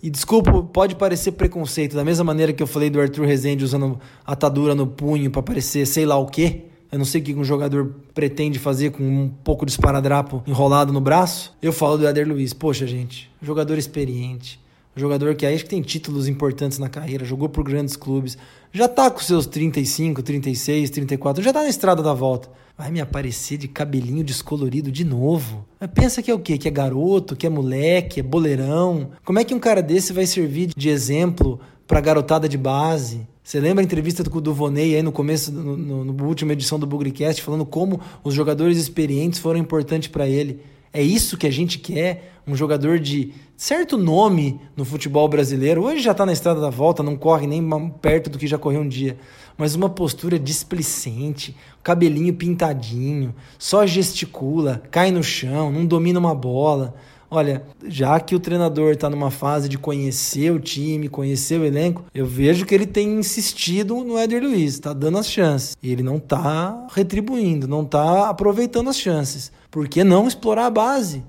E 0.00 0.08
desculpa, 0.08 0.62
pode 0.62 0.94
parecer 0.94 1.32
preconceito, 1.32 1.96
da 1.96 2.04
mesma 2.04 2.22
maneira 2.22 2.52
que 2.52 2.62
eu 2.62 2.68
falei 2.68 2.88
do 2.88 3.00
Arthur 3.00 3.26
Rezende 3.26 3.64
usando 3.64 3.98
atadura 4.24 4.72
no 4.72 4.86
punho 4.86 5.32
para 5.32 5.42
parecer 5.42 5.84
sei 5.84 6.06
lá 6.06 6.16
o 6.16 6.26
quê. 6.26 6.66
Eu 6.92 6.98
não 6.98 7.04
sei 7.04 7.20
o 7.20 7.24
que 7.24 7.34
um 7.34 7.42
jogador 7.42 7.92
pretende 8.14 8.56
fazer 8.56 8.92
com 8.92 9.02
um 9.02 9.28
pouco 9.28 9.66
de 9.66 9.72
esparadrapo 9.72 10.40
enrolado 10.46 10.92
no 10.92 11.00
braço. 11.00 11.52
Eu 11.60 11.72
falo 11.72 11.98
do 11.98 12.06
Eder 12.06 12.28
Luiz. 12.28 12.52
Poxa, 12.52 12.86
gente, 12.86 13.28
jogador 13.42 13.78
experiente. 13.78 14.60
Jogador 14.96 15.34
que 15.34 15.46
aí 15.46 15.54
acho 15.54 15.64
que 15.64 15.70
tem 15.70 15.82
títulos 15.82 16.28
importantes 16.28 16.78
na 16.78 16.88
carreira, 16.88 17.24
jogou 17.24 17.48
por 17.48 17.64
grandes 17.64 17.96
clubes, 17.96 18.36
já 18.72 18.88
tá 18.88 19.10
com 19.10 19.20
seus 19.20 19.46
35, 19.46 20.22
36, 20.22 20.90
34, 20.90 21.42
já 21.42 21.52
tá 21.52 21.62
na 21.62 21.68
estrada 21.68 22.02
da 22.02 22.12
volta 22.12 22.50
vai 22.80 22.90
me 22.90 22.98
aparecer 22.98 23.58
de 23.58 23.68
cabelinho 23.68 24.24
descolorido 24.24 24.90
de 24.90 25.04
novo. 25.04 25.66
Mas 25.78 25.90
pensa 25.90 26.22
que 26.22 26.30
é 26.30 26.34
o 26.34 26.38
quê? 26.38 26.56
Que 26.56 26.66
é 26.66 26.70
garoto, 26.70 27.36
que 27.36 27.46
é 27.46 27.50
moleque, 27.50 28.20
é 28.20 28.22
boleirão. 28.22 29.10
Como 29.22 29.38
é 29.38 29.44
que 29.44 29.54
um 29.54 29.58
cara 29.58 29.82
desse 29.82 30.14
vai 30.14 30.24
servir 30.24 30.70
de 30.74 30.88
exemplo 30.88 31.60
pra 31.86 32.00
garotada 32.00 32.48
de 32.48 32.56
base? 32.56 33.28
Você 33.44 33.60
lembra 33.60 33.82
a 33.82 33.84
entrevista 33.84 34.22
do 34.22 34.40
Duvonei 34.40 34.96
aí 34.96 35.02
no 35.02 35.12
começo, 35.12 35.52
no, 35.52 35.76
no, 35.76 36.04
no 36.06 36.24
última 36.24 36.54
edição 36.54 36.78
do 36.78 36.86
Bugrecast, 36.86 37.42
falando 37.42 37.66
como 37.66 38.00
os 38.24 38.32
jogadores 38.32 38.78
experientes 38.78 39.40
foram 39.40 39.60
importantes 39.60 40.08
para 40.08 40.26
ele? 40.26 40.62
É 40.92 41.02
isso 41.02 41.36
que 41.36 41.46
a 41.46 41.52
gente 41.52 41.78
quer? 41.78 42.34
Um 42.46 42.56
jogador 42.56 42.98
de 42.98 43.32
certo 43.56 43.96
nome 43.96 44.60
no 44.76 44.84
futebol 44.84 45.28
brasileiro. 45.28 45.84
Hoje 45.84 46.02
já 46.02 46.12
está 46.12 46.26
na 46.26 46.32
estrada 46.32 46.60
da 46.60 46.70
volta, 46.70 47.02
não 47.02 47.16
corre 47.16 47.46
nem 47.46 47.62
perto 48.00 48.30
do 48.30 48.38
que 48.38 48.46
já 48.46 48.58
correu 48.58 48.80
um 48.80 48.88
dia 48.88 49.16
mas 49.60 49.74
uma 49.74 49.90
postura 49.90 50.38
displicente, 50.38 51.54
cabelinho 51.82 52.32
pintadinho, 52.32 53.34
só 53.58 53.84
gesticula, 53.84 54.82
cai 54.90 55.10
no 55.10 55.22
chão, 55.22 55.70
não 55.70 55.84
domina 55.84 56.18
uma 56.18 56.34
bola. 56.34 56.94
Olha, 57.30 57.62
já 57.86 58.18
que 58.18 58.34
o 58.34 58.40
treinador 58.40 58.92
está 58.92 59.08
numa 59.08 59.30
fase 59.30 59.68
de 59.68 59.78
conhecer 59.78 60.50
o 60.50 60.58
time, 60.58 61.08
conhecer 61.08 61.60
o 61.60 61.64
elenco, 61.64 62.04
eu 62.12 62.26
vejo 62.26 62.66
que 62.66 62.74
ele 62.74 62.86
tem 62.86 63.20
insistido 63.20 63.94
no 64.02 64.18
Éder 64.18 64.42
Luiz, 64.42 64.74
está 64.74 64.92
dando 64.92 65.18
as 65.18 65.30
chances. 65.30 65.76
E 65.80 65.92
ele 65.92 66.02
não 66.02 66.16
está 66.16 66.88
retribuindo, 66.90 67.68
não 67.68 67.82
está 67.82 68.28
aproveitando 68.28 68.90
as 68.90 68.98
chances. 68.98 69.52
Por 69.70 69.86
que 69.86 70.02
não 70.02 70.26
explorar 70.26 70.66
a 70.66 70.70
base? 70.70 71.22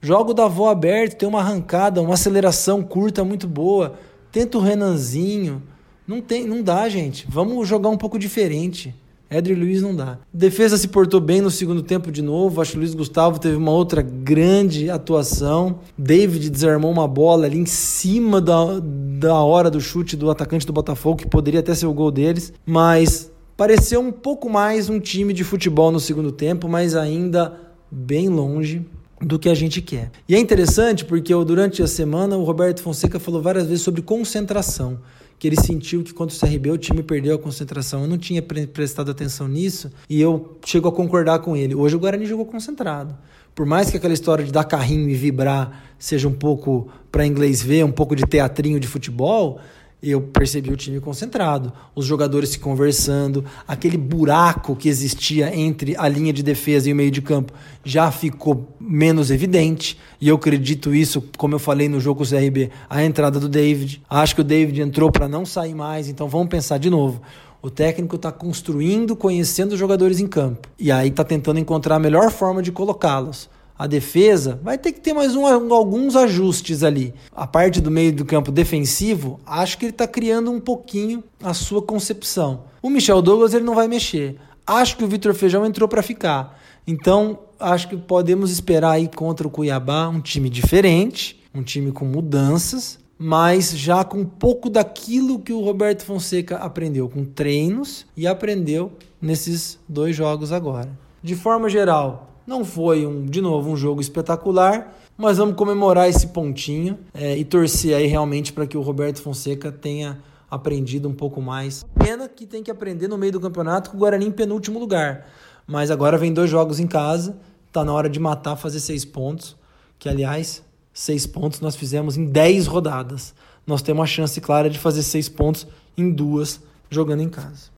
Joga 0.00 0.30
o 0.30 0.34
Davó 0.34 0.70
aberto, 0.70 1.16
tem 1.16 1.28
uma 1.28 1.40
arrancada, 1.40 2.00
uma 2.00 2.14
aceleração 2.14 2.80
curta 2.84 3.24
muito 3.24 3.48
boa. 3.48 3.94
Tenta 4.30 4.58
o 4.58 4.60
Renanzinho. 4.60 5.60
Não 6.06 6.20
tem, 6.20 6.46
não 6.46 6.62
dá, 6.62 6.88
gente. 6.88 7.26
Vamos 7.28 7.66
jogar 7.66 7.88
um 7.88 7.96
pouco 7.96 8.16
diferente. 8.16 8.94
Éder 9.30 9.58
Luiz 9.58 9.82
não 9.82 9.94
dá. 9.94 10.18
Defesa 10.32 10.78
se 10.78 10.88
portou 10.88 11.20
bem 11.20 11.42
no 11.42 11.50
segundo 11.50 11.82
tempo 11.82 12.10
de 12.10 12.22
novo. 12.22 12.60
Acho 12.60 12.72
que 12.72 12.76
o 12.78 12.80
Luiz 12.80 12.94
Gustavo 12.94 13.38
teve 13.38 13.56
uma 13.56 13.72
outra 13.72 14.00
grande 14.00 14.88
atuação. 14.88 15.80
David 15.98 16.48
desarmou 16.48 16.90
uma 16.90 17.06
bola 17.06 17.44
ali 17.44 17.58
em 17.58 17.66
cima 17.66 18.40
da, 18.40 18.80
da 19.18 19.34
hora 19.34 19.70
do 19.70 19.80
chute 19.80 20.16
do 20.16 20.30
atacante 20.30 20.66
do 20.66 20.72
Botafogo, 20.72 21.18
que 21.18 21.26
poderia 21.26 21.60
até 21.60 21.74
ser 21.74 21.86
o 21.86 21.92
gol 21.92 22.10
deles. 22.10 22.54
Mas 22.64 23.30
pareceu 23.54 24.00
um 24.00 24.10
pouco 24.10 24.48
mais 24.48 24.88
um 24.88 24.98
time 24.98 25.34
de 25.34 25.44
futebol 25.44 25.92
no 25.92 26.00
segundo 26.00 26.32
tempo, 26.32 26.66
mas 26.66 26.94
ainda 26.94 27.54
bem 27.90 28.28
longe 28.30 28.86
do 29.20 29.38
que 29.38 29.48
a 29.48 29.54
gente 29.54 29.82
quer. 29.82 30.10
E 30.28 30.34
é 30.34 30.38
interessante 30.38 31.04
porque 31.04 31.34
durante 31.44 31.82
a 31.82 31.86
semana 31.86 32.36
o 32.36 32.44
Roberto 32.44 32.80
Fonseca 32.80 33.18
falou 33.18 33.42
várias 33.42 33.66
vezes 33.66 33.82
sobre 33.82 34.00
concentração 34.00 34.98
que 35.38 35.46
ele 35.46 35.56
sentiu 35.56 36.02
que 36.02 36.12
contra 36.12 36.36
o 36.36 36.40
CRB 36.40 36.70
o 36.70 36.78
time 36.78 37.02
perdeu 37.02 37.36
a 37.36 37.38
concentração. 37.38 38.02
Eu 38.02 38.08
não 38.08 38.18
tinha 38.18 38.42
pre 38.42 38.66
prestado 38.66 39.10
atenção 39.10 39.46
nisso 39.46 39.90
e 40.08 40.20
eu 40.20 40.58
chego 40.64 40.88
a 40.88 40.92
concordar 40.92 41.38
com 41.38 41.56
ele. 41.56 41.74
Hoje 41.74 41.94
o 41.94 41.98
Guarani 41.98 42.26
jogou 42.26 42.44
concentrado. 42.44 43.16
Por 43.54 43.66
mais 43.66 43.90
que 43.90 43.96
aquela 43.96 44.14
história 44.14 44.44
de 44.44 44.52
dar 44.52 44.64
carrinho 44.64 45.08
e 45.08 45.14
vibrar 45.14 45.84
seja 45.98 46.28
um 46.28 46.32
pouco 46.32 46.88
para 47.10 47.26
inglês 47.26 47.62
ver, 47.62 47.84
um 47.84 47.92
pouco 47.92 48.14
de 48.14 48.24
teatrinho 48.24 48.78
de 48.78 48.86
futebol, 48.86 49.60
eu 50.02 50.20
percebi 50.20 50.70
o 50.70 50.76
time 50.76 51.00
concentrado, 51.00 51.72
os 51.94 52.06
jogadores 52.06 52.50
se 52.50 52.58
conversando, 52.58 53.44
aquele 53.66 53.96
buraco 53.96 54.76
que 54.76 54.88
existia 54.88 55.54
entre 55.54 55.96
a 55.96 56.08
linha 56.08 56.32
de 56.32 56.42
defesa 56.42 56.88
e 56.88 56.92
o 56.92 56.96
meio 56.96 57.10
de 57.10 57.20
campo 57.20 57.52
já 57.84 58.10
ficou 58.12 58.76
menos 58.80 59.30
evidente. 59.30 59.98
E 60.20 60.28
eu 60.28 60.36
acredito 60.36 60.94
isso, 60.94 61.24
como 61.36 61.54
eu 61.54 61.58
falei 61.58 61.88
no 61.88 61.98
jogo 61.98 62.18
com 62.18 62.24
o 62.24 62.28
CRB, 62.28 62.70
a 62.88 63.02
entrada 63.02 63.40
do 63.40 63.48
David. 63.48 64.00
Acho 64.08 64.36
que 64.36 64.40
o 64.40 64.44
David 64.44 64.80
entrou 64.80 65.10
para 65.10 65.28
não 65.28 65.44
sair 65.44 65.74
mais, 65.74 66.08
então 66.08 66.28
vamos 66.28 66.48
pensar 66.48 66.78
de 66.78 66.88
novo. 66.88 67.20
O 67.60 67.68
técnico 67.68 68.14
está 68.14 68.30
construindo, 68.30 69.16
conhecendo 69.16 69.72
os 69.72 69.78
jogadores 69.78 70.20
em 70.20 70.28
campo. 70.28 70.68
E 70.78 70.92
aí 70.92 71.08
está 71.08 71.24
tentando 71.24 71.58
encontrar 71.58 71.96
a 71.96 71.98
melhor 71.98 72.30
forma 72.30 72.62
de 72.62 72.70
colocá-los 72.70 73.50
a 73.78 73.86
defesa, 73.86 74.58
vai 74.62 74.76
ter 74.76 74.92
que 74.92 75.00
ter 75.00 75.12
mais 75.12 75.36
um, 75.36 75.46
alguns 75.72 76.16
ajustes 76.16 76.82
ali. 76.82 77.14
A 77.34 77.46
parte 77.46 77.80
do 77.80 77.90
meio 77.90 78.12
do 78.12 78.24
campo 78.24 78.50
defensivo, 78.50 79.38
acho 79.46 79.78
que 79.78 79.84
ele 79.84 79.92
está 79.92 80.06
criando 80.06 80.50
um 80.50 80.58
pouquinho 80.58 81.22
a 81.42 81.54
sua 81.54 81.80
concepção. 81.80 82.64
O 82.82 82.90
Michel 82.90 83.22
Douglas 83.22 83.54
ele 83.54 83.64
não 83.64 83.76
vai 83.76 83.86
mexer. 83.86 84.36
Acho 84.66 84.96
que 84.96 85.04
o 85.04 85.08
Vitor 85.08 85.32
Feijão 85.32 85.64
entrou 85.64 85.88
para 85.88 86.02
ficar. 86.02 86.60
Então, 86.86 87.38
acho 87.60 87.88
que 87.88 87.96
podemos 87.96 88.50
esperar 88.50 88.92
aí 88.92 89.08
contra 89.08 89.46
o 89.46 89.50
Cuiabá 89.50 90.08
um 90.08 90.20
time 90.20 90.50
diferente, 90.50 91.40
um 91.54 91.62
time 91.62 91.92
com 91.92 92.04
mudanças, 92.04 92.98
mas 93.18 93.76
já 93.76 94.04
com 94.04 94.18
um 94.18 94.24
pouco 94.24 94.68
daquilo 94.68 95.38
que 95.38 95.52
o 95.52 95.60
Roberto 95.60 96.04
Fonseca 96.04 96.56
aprendeu 96.56 97.08
com 97.08 97.24
treinos 97.24 98.06
e 98.16 98.26
aprendeu 98.26 98.92
nesses 99.20 99.78
dois 99.88 100.14
jogos 100.14 100.52
agora. 100.52 100.90
De 101.22 101.34
forma 101.34 101.68
geral, 101.68 102.27
não 102.48 102.64
foi, 102.64 103.06
um, 103.06 103.26
de 103.26 103.42
novo, 103.42 103.70
um 103.70 103.76
jogo 103.76 104.00
espetacular, 104.00 104.96
mas 105.18 105.36
vamos 105.36 105.54
comemorar 105.54 106.08
esse 106.08 106.28
pontinho 106.28 106.98
é, 107.12 107.36
e 107.36 107.44
torcer 107.44 107.94
aí 107.94 108.06
realmente 108.06 108.54
para 108.54 108.66
que 108.66 108.74
o 108.74 108.80
Roberto 108.80 109.20
Fonseca 109.20 109.70
tenha 109.70 110.18
aprendido 110.50 111.06
um 111.06 111.12
pouco 111.12 111.42
mais. 111.42 111.84
Pena 112.02 112.26
que 112.26 112.46
tem 112.46 112.62
que 112.62 112.70
aprender 112.70 113.06
no 113.06 113.18
meio 113.18 113.32
do 113.32 113.40
campeonato 113.40 113.90
com 113.90 113.98
o 113.98 114.00
Guarani 114.00 114.24
em 114.24 114.32
penúltimo 114.32 114.78
lugar. 114.78 115.26
Mas 115.66 115.90
agora 115.90 116.16
vem 116.16 116.32
dois 116.32 116.48
jogos 116.48 116.80
em 116.80 116.86
casa, 116.86 117.38
tá 117.70 117.84
na 117.84 117.92
hora 117.92 118.08
de 118.08 118.18
matar, 118.18 118.56
fazer 118.56 118.80
seis 118.80 119.04
pontos. 119.04 119.54
Que, 119.98 120.08
aliás, 120.08 120.62
seis 120.90 121.26
pontos 121.26 121.60
nós 121.60 121.76
fizemos 121.76 122.16
em 122.16 122.24
dez 122.24 122.66
rodadas. 122.66 123.34
Nós 123.66 123.82
temos 123.82 124.00
uma 124.00 124.06
chance 124.06 124.40
clara 124.40 124.70
de 124.70 124.78
fazer 124.78 125.02
seis 125.02 125.28
pontos 125.28 125.66
em 125.98 126.10
duas 126.10 126.62
jogando 126.88 127.20
em 127.20 127.28
casa. 127.28 127.70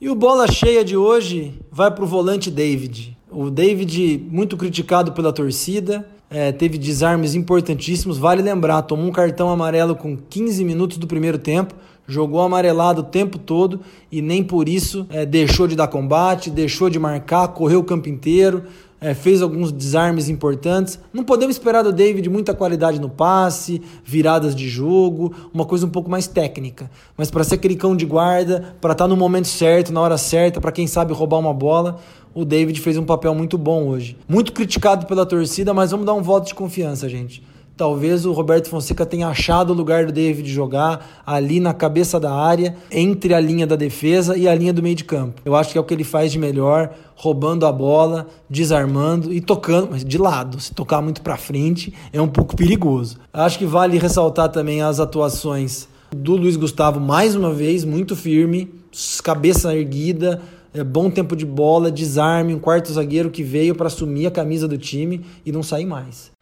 E 0.00 0.08
o 0.08 0.14
bola 0.14 0.46
cheia 0.46 0.84
de 0.84 0.96
hoje 0.96 1.54
vai 1.72 1.90
para 1.90 2.04
o 2.04 2.06
volante 2.06 2.52
David. 2.52 3.18
O 3.28 3.50
David, 3.50 4.24
muito 4.30 4.56
criticado 4.56 5.10
pela 5.10 5.32
torcida, 5.32 6.08
é, 6.30 6.52
teve 6.52 6.78
desarmes 6.78 7.34
importantíssimos. 7.34 8.16
Vale 8.16 8.40
lembrar, 8.40 8.82
tomou 8.82 9.06
um 9.06 9.10
cartão 9.10 9.50
amarelo 9.50 9.96
com 9.96 10.16
15 10.16 10.64
minutos 10.64 10.98
do 10.98 11.08
primeiro 11.08 11.36
tempo, 11.36 11.74
jogou 12.06 12.40
amarelado 12.40 13.00
o 13.00 13.04
tempo 13.04 13.38
todo 13.38 13.80
e 14.10 14.22
nem 14.22 14.44
por 14.44 14.68
isso 14.68 15.04
é, 15.10 15.26
deixou 15.26 15.66
de 15.66 15.74
dar 15.74 15.88
combate, 15.88 16.48
deixou 16.48 16.88
de 16.88 16.98
marcar, 17.00 17.48
correu 17.48 17.80
o 17.80 17.84
campo 17.84 18.08
inteiro, 18.08 18.66
é, 19.00 19.14
fez 19.14 19.42
alguns 19.42 19.70
desarmes 19.70 20.28
importantes. 20.28 20.98
Não 21.12 21.24
podemos 21.24 21.56
esperar 21.56 21.82
do 21.82 21.92
David 21.92 22.28
muita 22.28 22.54
qualidade 22.54 23.00
no 23.00 23.08
passe, 23.08 23.80
viradas 24.04 24.54
de 24.54 24.68
jogo, 24.68 25.34
uma 25.52 25.64
coisa 25.64 25.86
um 25.86 25.90
pouco 25.90 26.10
mais 26.10 26.26
técnica. 26.26 26.90
Mas 27.16 27.30
para 27.30 27.44
ser 27.44 27.56
aquele 27.56 27.76
cão 27.76 27.96
de 27.96 28.04
guarda, 28.04 28.76
para 28.80 28.92
estar 28.92 29.04
tá 29.04 29.08
no 29.08 29.16
momento 29.16 29.48
certo, 29.48 29.92
na 29.92 30.00
hora 30.00 30.18
certa, 30.18 30.60
para 30.60 30.72
quem 30.72 30.86
sabe 30.86 31.12
roubar 31.12 31.38
uma 31.38 31.54
bola, 31.54 31.98
o 32.34 32.44
David 32.44 32.80
fez 32.80 32.96
um 32.96 33.04
papel 33.04 33.34
muito 33.34 33.56
bom 33.56 33.88
hoje. 33.88 34.16
Muito 34.28 34.52
criticado 34.52 35.06
pela 35.06 35.24
torcida, 35.24 35.72
mas 35.72 35.90
vamos 35.90 36.06
dar 36.06 36.14
um 36.14 36.22
voto 36.22 36.46
de 36.46 36.54
confiança, 36.54 37.08
gente. 37.08 37.42
Talvez 37.78 38.26
o 38.26 38.32
Roberto 38.32 38.68
Fonseca 38.68 39.06
tenha 39.06 39.28
achado 39.28 39.70
o 39.70 39.72
lugar 39.72 40.04
do 40.04 40.10
David 40.10 40.52
jogar 40.52 41.22
ali 41.24 41.60
na 41.60 41.72
cabeça 41.72 42.18
da 42.18 42.34
área, 42.34 42.74
entre 42.90 43.32
a 43.32 43.38
linha 43.38 43.68
da 43.68 43.76
defesa 43.76 44.36
e 44.36 44.48
a 44.48 44.54
linha 44.56 44.72
do 44.72 44.82
meio 44.82 44.96
de 44.96 45.04
campo. 45.04 45.40
Eu 45.44 45.54
acho 45.54 45.70
que 45.70 45.78
é 45.78 45.80
o 45.80 45.84
que 45.84 45.94
ele 45.94 46.02
faz 46.02 46.32
de 46.32 46.40
melhor, 46.40 46.92
roubando 47.14 47.64
a 47.64 47.70
bola, 47.70 48.26
desarmando 48.50 49.32
e 49.32 49.40
tocando, 49.40 49.90
mas 49.92 50.04
de 50.04 50.18
lado. 50.18 50.58
Se 50.58 50.74
tocar 50.74 51.00
muito 51.00 51.22
para 51.22 51.36
frente 51.36 51.94
é 52.12 52.20
um 52.20 52.26
pouco 52.26 52.56
perigoso. 52.56 53.18
Acho 53.32 53.56
que 53.56 53.64
vale 53.64 53.96
ressaltar 53.96 54.48
também 54.48 54.82
as 54.82 54.98
atuações 54.98 55.86
do 56.10 56.34
Luiz 56.34 56.56
Gustavo 56.56 56.98
mais 56.98 57.36
uma 57.36 57.54
vez, 57.54 57.84
muito 57.84 58.16
firme, 58.16 58.74
cabeça 59.22 59.72
erguida, 59.72 60.42
é, 60.74 60.82
bom 60.82 61.08
tempo 61.10 61.36
de 61.36 61.46
bola, 61.46 61.92
desarme, 61.92 62.56
um 62.56 62.58
quarto 62.58 62.92
zagueiro 62.92 63.30
que 63.30 63.44
veio 63.44 63.76
para 63.76 63.86
assumir 63.86 64.26
a 64.26 64.32
camisa 64.32 64.66
do 64.66 64.76
time 64.76 65.24
e 65.46 65.52
não 65.52 65.62
sair 65.62 65.86
mais. 65.86 66.36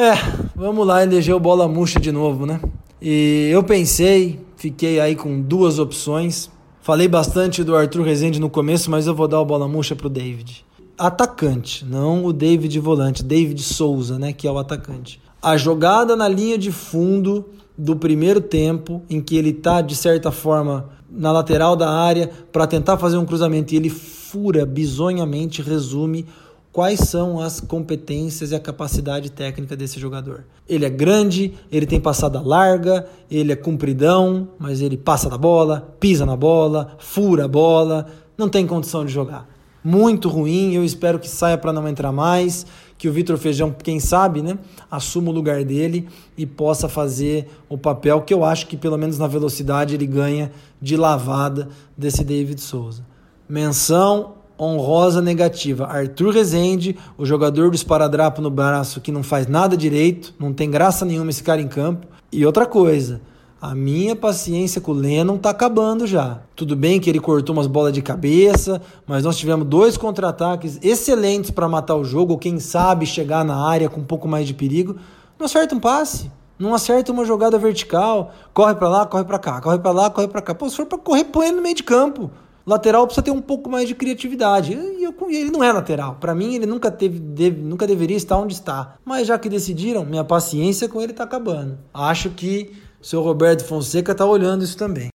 É, 0.00 0.14
vamos 0.56 0.86
lá 0.86 1.02
eleger 1.02 1.34
o 1.34 1.38
bola 1.38 1.68
murcha 1.68 2.00
de 2.00 2.10
novo, 2.10 2.46
né? 2.46 2.58
E 3.02 3.50
eu 3.52 3.62
pensei, 3.62 4.40
fiquei 4.56 4.98
aí 4.98 5.14
com 5.14 5.42
duas 5.42 5.78
opções. 5.78 6.50
Falei 6.80 7.06
bastante 7.06 7.62
do 7.62 7.76
Arthur 7.76 8.06
Rezende 8.06 8.40
no 8.40 8.48
começo, 8.48 8.90
mas 8.90 9.06
eu 9.06 9.14
vou 9.14 9.28
dar 9.28 9.42
o 9.42 9.44
bola 9.44 9.68
murcha 9.68 9.94
pro 9.94 10.08
David. 10.08 10.64
Atacante, 10.96 11.84
não 11.84 12.24
o 12.24 12.32
David 12.32 12.80
volante, 12.80 13.22
David 13.22 13.62
Souza, 13.62 14.18
né, 14.18 14.32
que 14.32 14.48
é 14.48 14.50
o 14.50 14.56
atacante. 14.56 15.20
A 15.42 15.58
jogada 15.58 16.16
na 16.16 16.26
linha 16.26 16.56
de 16.56 16.72
fundo 16.72 17.50
do 17.76 17.94
primeiro 17.94 18.40
tempo, 18.40 19.02
em 19.10 19.20
que 19.20 19.36
ele 19.36 19.52
tá 19.52 19.82
de 19.82 19.94
certa 19.94 20.32
forma 20.32 20.88
na 21.10 21.30
lateral 21.30 21.76
da 21.76 21.90
área 21.90 22.30
para 22.50 22.66
tentar 22.66 22.96
fazer 22.96 23.18
um 23.18 23.26
cruzamento 23.26 23.74
e 23.74 23.76
ele 23.76 23.90
fura 23.90 24.64
bizonhamente, 24.64 25.60
resume 25.60 26.24
quais 26.72 27.00
são 27.00 27.40
as 27.40 27.60
competências 27.60 28.52
e 28.52 28.54
a 28.54 28.60
capacidade 28.60 29.30
técnica 29.30 29.76
desse 29.76 29.98
jogador. 29.98 30.44
Ele 30.68 30.84
é 30.84 30.90
grande, 30.90 31.54
ele 31.70 31.86
tem 31.86 32.00
passada 32.00 32.40
larga, 32.40 33.06
ele 33.30 33.52
é 33.52 33.56
compridão, 33.56 34.48
mas 34.58 34.80
ele 34.80 34.96
passa 34.96 35.28
da 35.28 35.36
bola, 35.36 35.94
pisa 35.98 36.24
na 36.24 36.36
bola, 36.36 36.96
fura 36.98 37.46
a 37.46 37.48
bola, 37.48 38.06
não 38.38 38.48
tem 38.48 38.66
condição 38.66 39.04
de 39.04 39.12
jogar. 39.12 39.48
Muito 39.82 40.28
ruim, 40.28 40.74
eu 40.74 40.84
espero 40.84 41.18
que 41.18 41.28
saia 41.28 41.56
para 41.56 41.72
não 41.72 41.88
entrar 41.88 42.12
mais, 42.12 42.66
que 42.98 43.08
o 43.08 43.12
Vitor 43.12 43.38
Feijão, 43.38 43.74
quem 43.82 43.98
sabe, 43.98 44.42
né, 44.42 44.58
assuma 44.90 45.30
o 45.30 45.32
lugar 45.32 45.64
dele 45.64 46.06
e 46.36 46.44
possa 46.44 46.86
fazer 46.86 47.48
o 47.66 47.78
papel 47.78 48.20
que 48.20 48.34
eu 48.34 48.44
acho 48.44 48.66
que 48.66 48.76
pelo 48.76 48.98
menos 48.98 49.18
na 49.18 49.26
velocidade 49.26 49.94
ele 49.94 50.06
ganha 50.06 50.52
de 50.80 50.98
lavada 50.98 51.68
desse 51.96 52.22
David 52.22 52.60
Souza. 52.60 53.06
Menção 53.48 54.34
honrosa 54.60 55.22
negativa. 55.22 55.86
Arthur 55.86 56.34
Rezende, 56.34 56.96
o 57.16 57.24
jogador 57.24 57.70
do 57.70 57.74
esparadrapo 57.74 58.42
no 58.42 58.50
braço 58.50 59.00
que 59.00 59.10
não 59.10 59.22
faz 59.22 59.46
nada 59.46 59.76
direito, 59.76 60.34
não 60.38 60.52
tem 60.52 60.70
graça 60.70 61.04
nenhuma 61.04 61.30
esse 61.30 61.42
cara 61.42 61.62
em 61.62 61.68
campo. 61.68 62.06
E 62.30 62.44
outra 62.44 62.66
coisa, 62.66 63.22
a 63.60 63.74
minha 63.74 64.14
paciência 64.14 64.80
com 64.80 64.92
o 64.92 64.94
Lennon 64.94 65.38
tá 65.38 65.50
acabando 65.50 66.06
já. 66.06 66.40
Tudo 66.54 66.76
bem 66.76 67.00
que 67.00 67.08
ele 67.08 67.20
cortou 67.20 67.54
umas 67.54 67.66
bolas 67.66 67.92
de 67.92 68.02
cabeça, 68.02 68.82
mas 69.06 69.24
nós 69.24 69.36
tivemos 69.36 69.66
dois 69.66 69.96
contra-ataques 69.96 70.78
excelentes 70.82 71.50
para 71.50 71.68
matar 71.68 71.96
o 71.96 72.04
jogo, 72.04 72.34
ou 72.34 72.38
quem 72.38 72.58
sabe 72.58 73.06
chegar 73.06 73.44
na 73.44 73.56
área 73.66 73.88
com 73.88 74.00
um 74.00 74.04
pouco 74.04 74.28
mais 74.28 74.46
de 74.46 74.54
perigo. 74.54 74.96
Não 75.38 75.46
acerta 75.46 75.74
um 75.74 75.80
passe, 75.80 76.30
não 76.58 76.74
acerta 76.74 77.10
uma 77.10 77.24
jogada 77.24 77.58
vertical, 77.58 78.32
corre 78.52 78.74
para 78.74 78.88
lá, 78.88 79.06
corre 79.06 79.24
para 79.24 79.38
cá, 79.38 79.60
corre 79.60 79.78
para 79.78 79.90
lá, 79.90 80.10
corre 80.10 80.28
para 80.28 80.42
cá. 80.42 80.54
Pô, 80.54 80.68
se 80.68 80.76
for 80.76 80.84
para 80.84 80.98
correr, 80.98 81.24
põe 81.24 81.50
no 81.50 81.62
meio 81.62 81.74
de 81.74 81.82
campo. 81.82 82.30
Lateral 82.70 83.04
precisa 83.04 83.24
ter 83.24 83.32
um 83.32 83.40
pouco 83.40 83.68
mais 83.68 83.88
de 83.88 83.96
criatividade. 83.96 84.74
E 84.74 85.02
eu, 85.02 85.12
ele 85.28 85.50
não 85.50 85.64
é 85.64 85.72
lateral. 85.72 86.18
Para 86.20 86.36
mim, 86.36 86.54
ele 86.54 86.66
nunca 86.66 86.88
teve, 86.88 87.18
deve, 87.18 87.60
nunca 87.60 87.84
deveria 87.84 88.16
estar 88.16 88.38
onde 88.38 88.54
está. 88.54 88.94
Mas 89.04 89.26
já 89.26 89.36
que 89.36 89.48
decidiram, 89.48 90.04
minha 90.04 90.22
paciência 90.22 90.88
com 90.88 91.02
ele 91.02 91.10
está 91.10 91.24
acabando. 91.24 91.80
Acho 91.92 92.30
que 92.30 92.70
o 93.00 93.04
seu 93.04 93.22
Roberto 93.22 93.64
Fonseca 93.64 94.12
está 94.12 94.24
olhando 94.24 94.62
isso 94.62 94.76
também. 94.76 95.08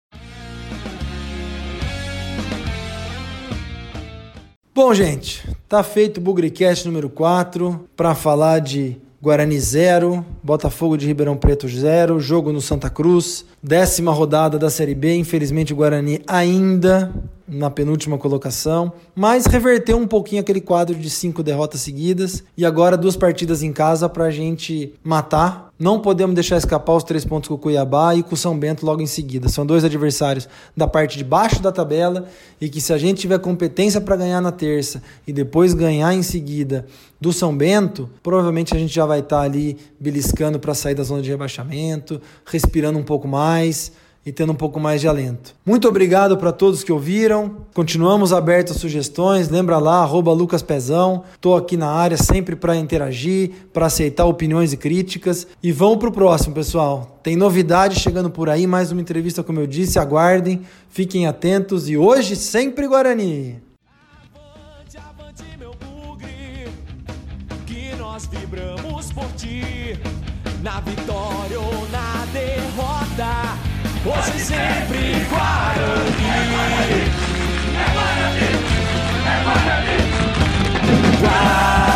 Bom, 4.74 4.92
gente, 4.92 5.48
tá 5.70 5.84
feito 5.84 6.18
o 6.18 6.22
Bugricast 6.22 6.88
número 6.88 7.08
4 7.08 7.88
para 7.96 8.16
falar 8.16 8.62
de 8.62 9.00
Guarani 9.24 9.58
0, 9.58 10.26
Botafogo 10.44 10.98
de 10.98 11.08
Ribeirão 11.08 11.38
Preto 11.38 11.66
0, 11.66 12.20
jogo 12.20 12.52
no 12.52 12.60
Santa 12.60 12.90
Cruz, 12.90 13.46
décima 13.64 14.12
rodada 14.12 14.60
da 14.60 14.70
Série 14.70 14.94
B. 14.94 15.16
Infelizmente, 15.16 15.72
o 15.72 15.78
Guarani 15.78 16.20
ainda 16.28 17.10
na 17.48 17.70
penúltima 17.70 18.18
colocação, 18.18 18.92
mas 19.16 19.46
reverteu 19.46 19.96
um 19.96 20.06
pouquinho 20.06 20.42
aquele 20.42 20.60
quadro 20.60 20.94
de 20.94 21.10
cinco 21.10 21.42
derrotas 21.42 21.80
seguidas 21.80 22.44
e 22.58 22.66
agora 22.66 22.98
duas 22.98 23.16
partidas 23.16 23.64
em 23.64 23.72
casa 23.72 24.10
para 24.10 24.26
a 24.26 24.32
gente 24.32 24.94
matar. 25.02 25.72
Não 25.84 26.00
podemos 26.00 26.34
deixar 26.34 26.56
escapar 26.56 26.96
os 26.96 27.04
três 27.04 27.26
pontos 27.26 27.50
com 27.50 27.56
o 27.56 27.58
Cuiabá 27.58 28.15
e 28.15 28.24
com 28.24 28.36
o 28.36 28.38
São 28.38 28.58
Bento 28.58 28.86
logo 28.86 29.02
em 29.02 29.06
seguida. 29.06 29.50
São 29.50 29.65
dois 29.65 29.84
adversários 29.84 30.48
da 30.78 30.88
parte 30.88 31.17
de 31.17 31.26
baixo 31.26 31.62
da 31.62 31.74
tabela 31.74 32.26
e 32.62 32.69
que 32.69 32.80
se 32.80 32.93
a 32.93 32.98
gente 32.98 33.19
tiver 33.19 33.38
competência 33.39 34.00
para 34.00 34.15
ganhar 34.15 34.39
na 34.39 34.54
terça 34.54 35.04
e 35.28 35.34
depois 35.34 35.74
ganhar 35.74 36.13
em 36.13 36.24
seguida 36.24 36.86
do 37.19 37.34
São 37.34 37.54
Bento, 37.54 38.10
provavelmente 38.24 38.74
a 38.74 38.80
gente 38.80 38.96
já 38.96 39.06
vai 39.06 39.19
estar 39.19 39.39
tá 39.39 39.43
ali 39.43 39.78
beliscando 40.00 40.58
para 40.58 40.74
sair 40.74 40.96
da 40.96 41.04
zona 41.04 41.22
de 41.22 41.30
rebaixamento, 41.30 42.22
respirando 42.46 42.98
um 42.98 43.04
pouco 43.04 43.28
mais 43.28 43.91
e 44.26 44.32
tendo 44.32 44.54
um 44.54 44.56
pouco 44.56 44.80
mais 44.80 45.02
de 45.02 45.08
alento. 45.08 45.54
Muito 45.66 45.88
obrigado 45.88 46.38
para 46.38 46.52
todos 46.52 46.84
que 46.84 46.92
ouviram. 46.92 47.58
Continuamos 47.74 48.32
abertos 48.32 48.76
a 48.76 48.80
sugestões. 48.80 49.50
Lembra 49.50 49.78
lá, 49.78 50.02
arroba 50.02 50.32
Lucas 50.32 50.62
Pezão. 50.62 51.24
Estou 51.34 51.56
aqui 51.56 51.76
na 51.76 51.90
área 51.90 52.16
sempre 52.16 52.56
para 52.56 52.76
interagir, 52.76 53.52
para 53.74 53.88
aceitar 53.88 54.26
opiniões 54.26 54.72
e 54.72 54.78
críticas. 54.78 55.46
E 55.62 55.72
vamos 55.72 55.98
para 55.98 56.10
o 56.10 56.12
próximo, 56.12 56.56
pessoal. 56.56 57.20
Tem 57.22 57.36
novidade 57.36 58.00
chegando 58.00 58.30
por 58.30 58.50
aí, 58.50 58.66
mais 58.66 58.92
uma 58.92 59.02
entrevista, 59.02 59.44
como 59.44 59.60
eu 59.60 59.68
disse. 59.68 60.00
Aguardem, 60.00 60.62
fiquem 60.90 61.28
atentos 61.28 61.90
e 61.90 61.98
hoje 61.98 62.36
sempre 62.36 62.88
Guarani. 62.88 63.62
Avante, 64.34 64.98
avante, 64.98 65.44
meu 65.60 65.72
bugre, 65.72 66.70
que 67.66 67.94
nós 67.98 68.26
vibramos 68.28 69.12
por 69.12 69.28
ti, 69.36 70.00
na 70.62 70.80
vitória 70.80 71.60
ou 71.60 71.90
na 71.90 72.26
derrota 72.32 73.73
Hoje 74.06 74.38
sempre 74.38 75.26
Guarani. 75.30 76.28
É 77.74 77.92
Guarani, 77.94 78.44
é 79.26 79.44
Guarani, 79.44 79.96
é 79.96 81.22
Guarani. 81.22 81.93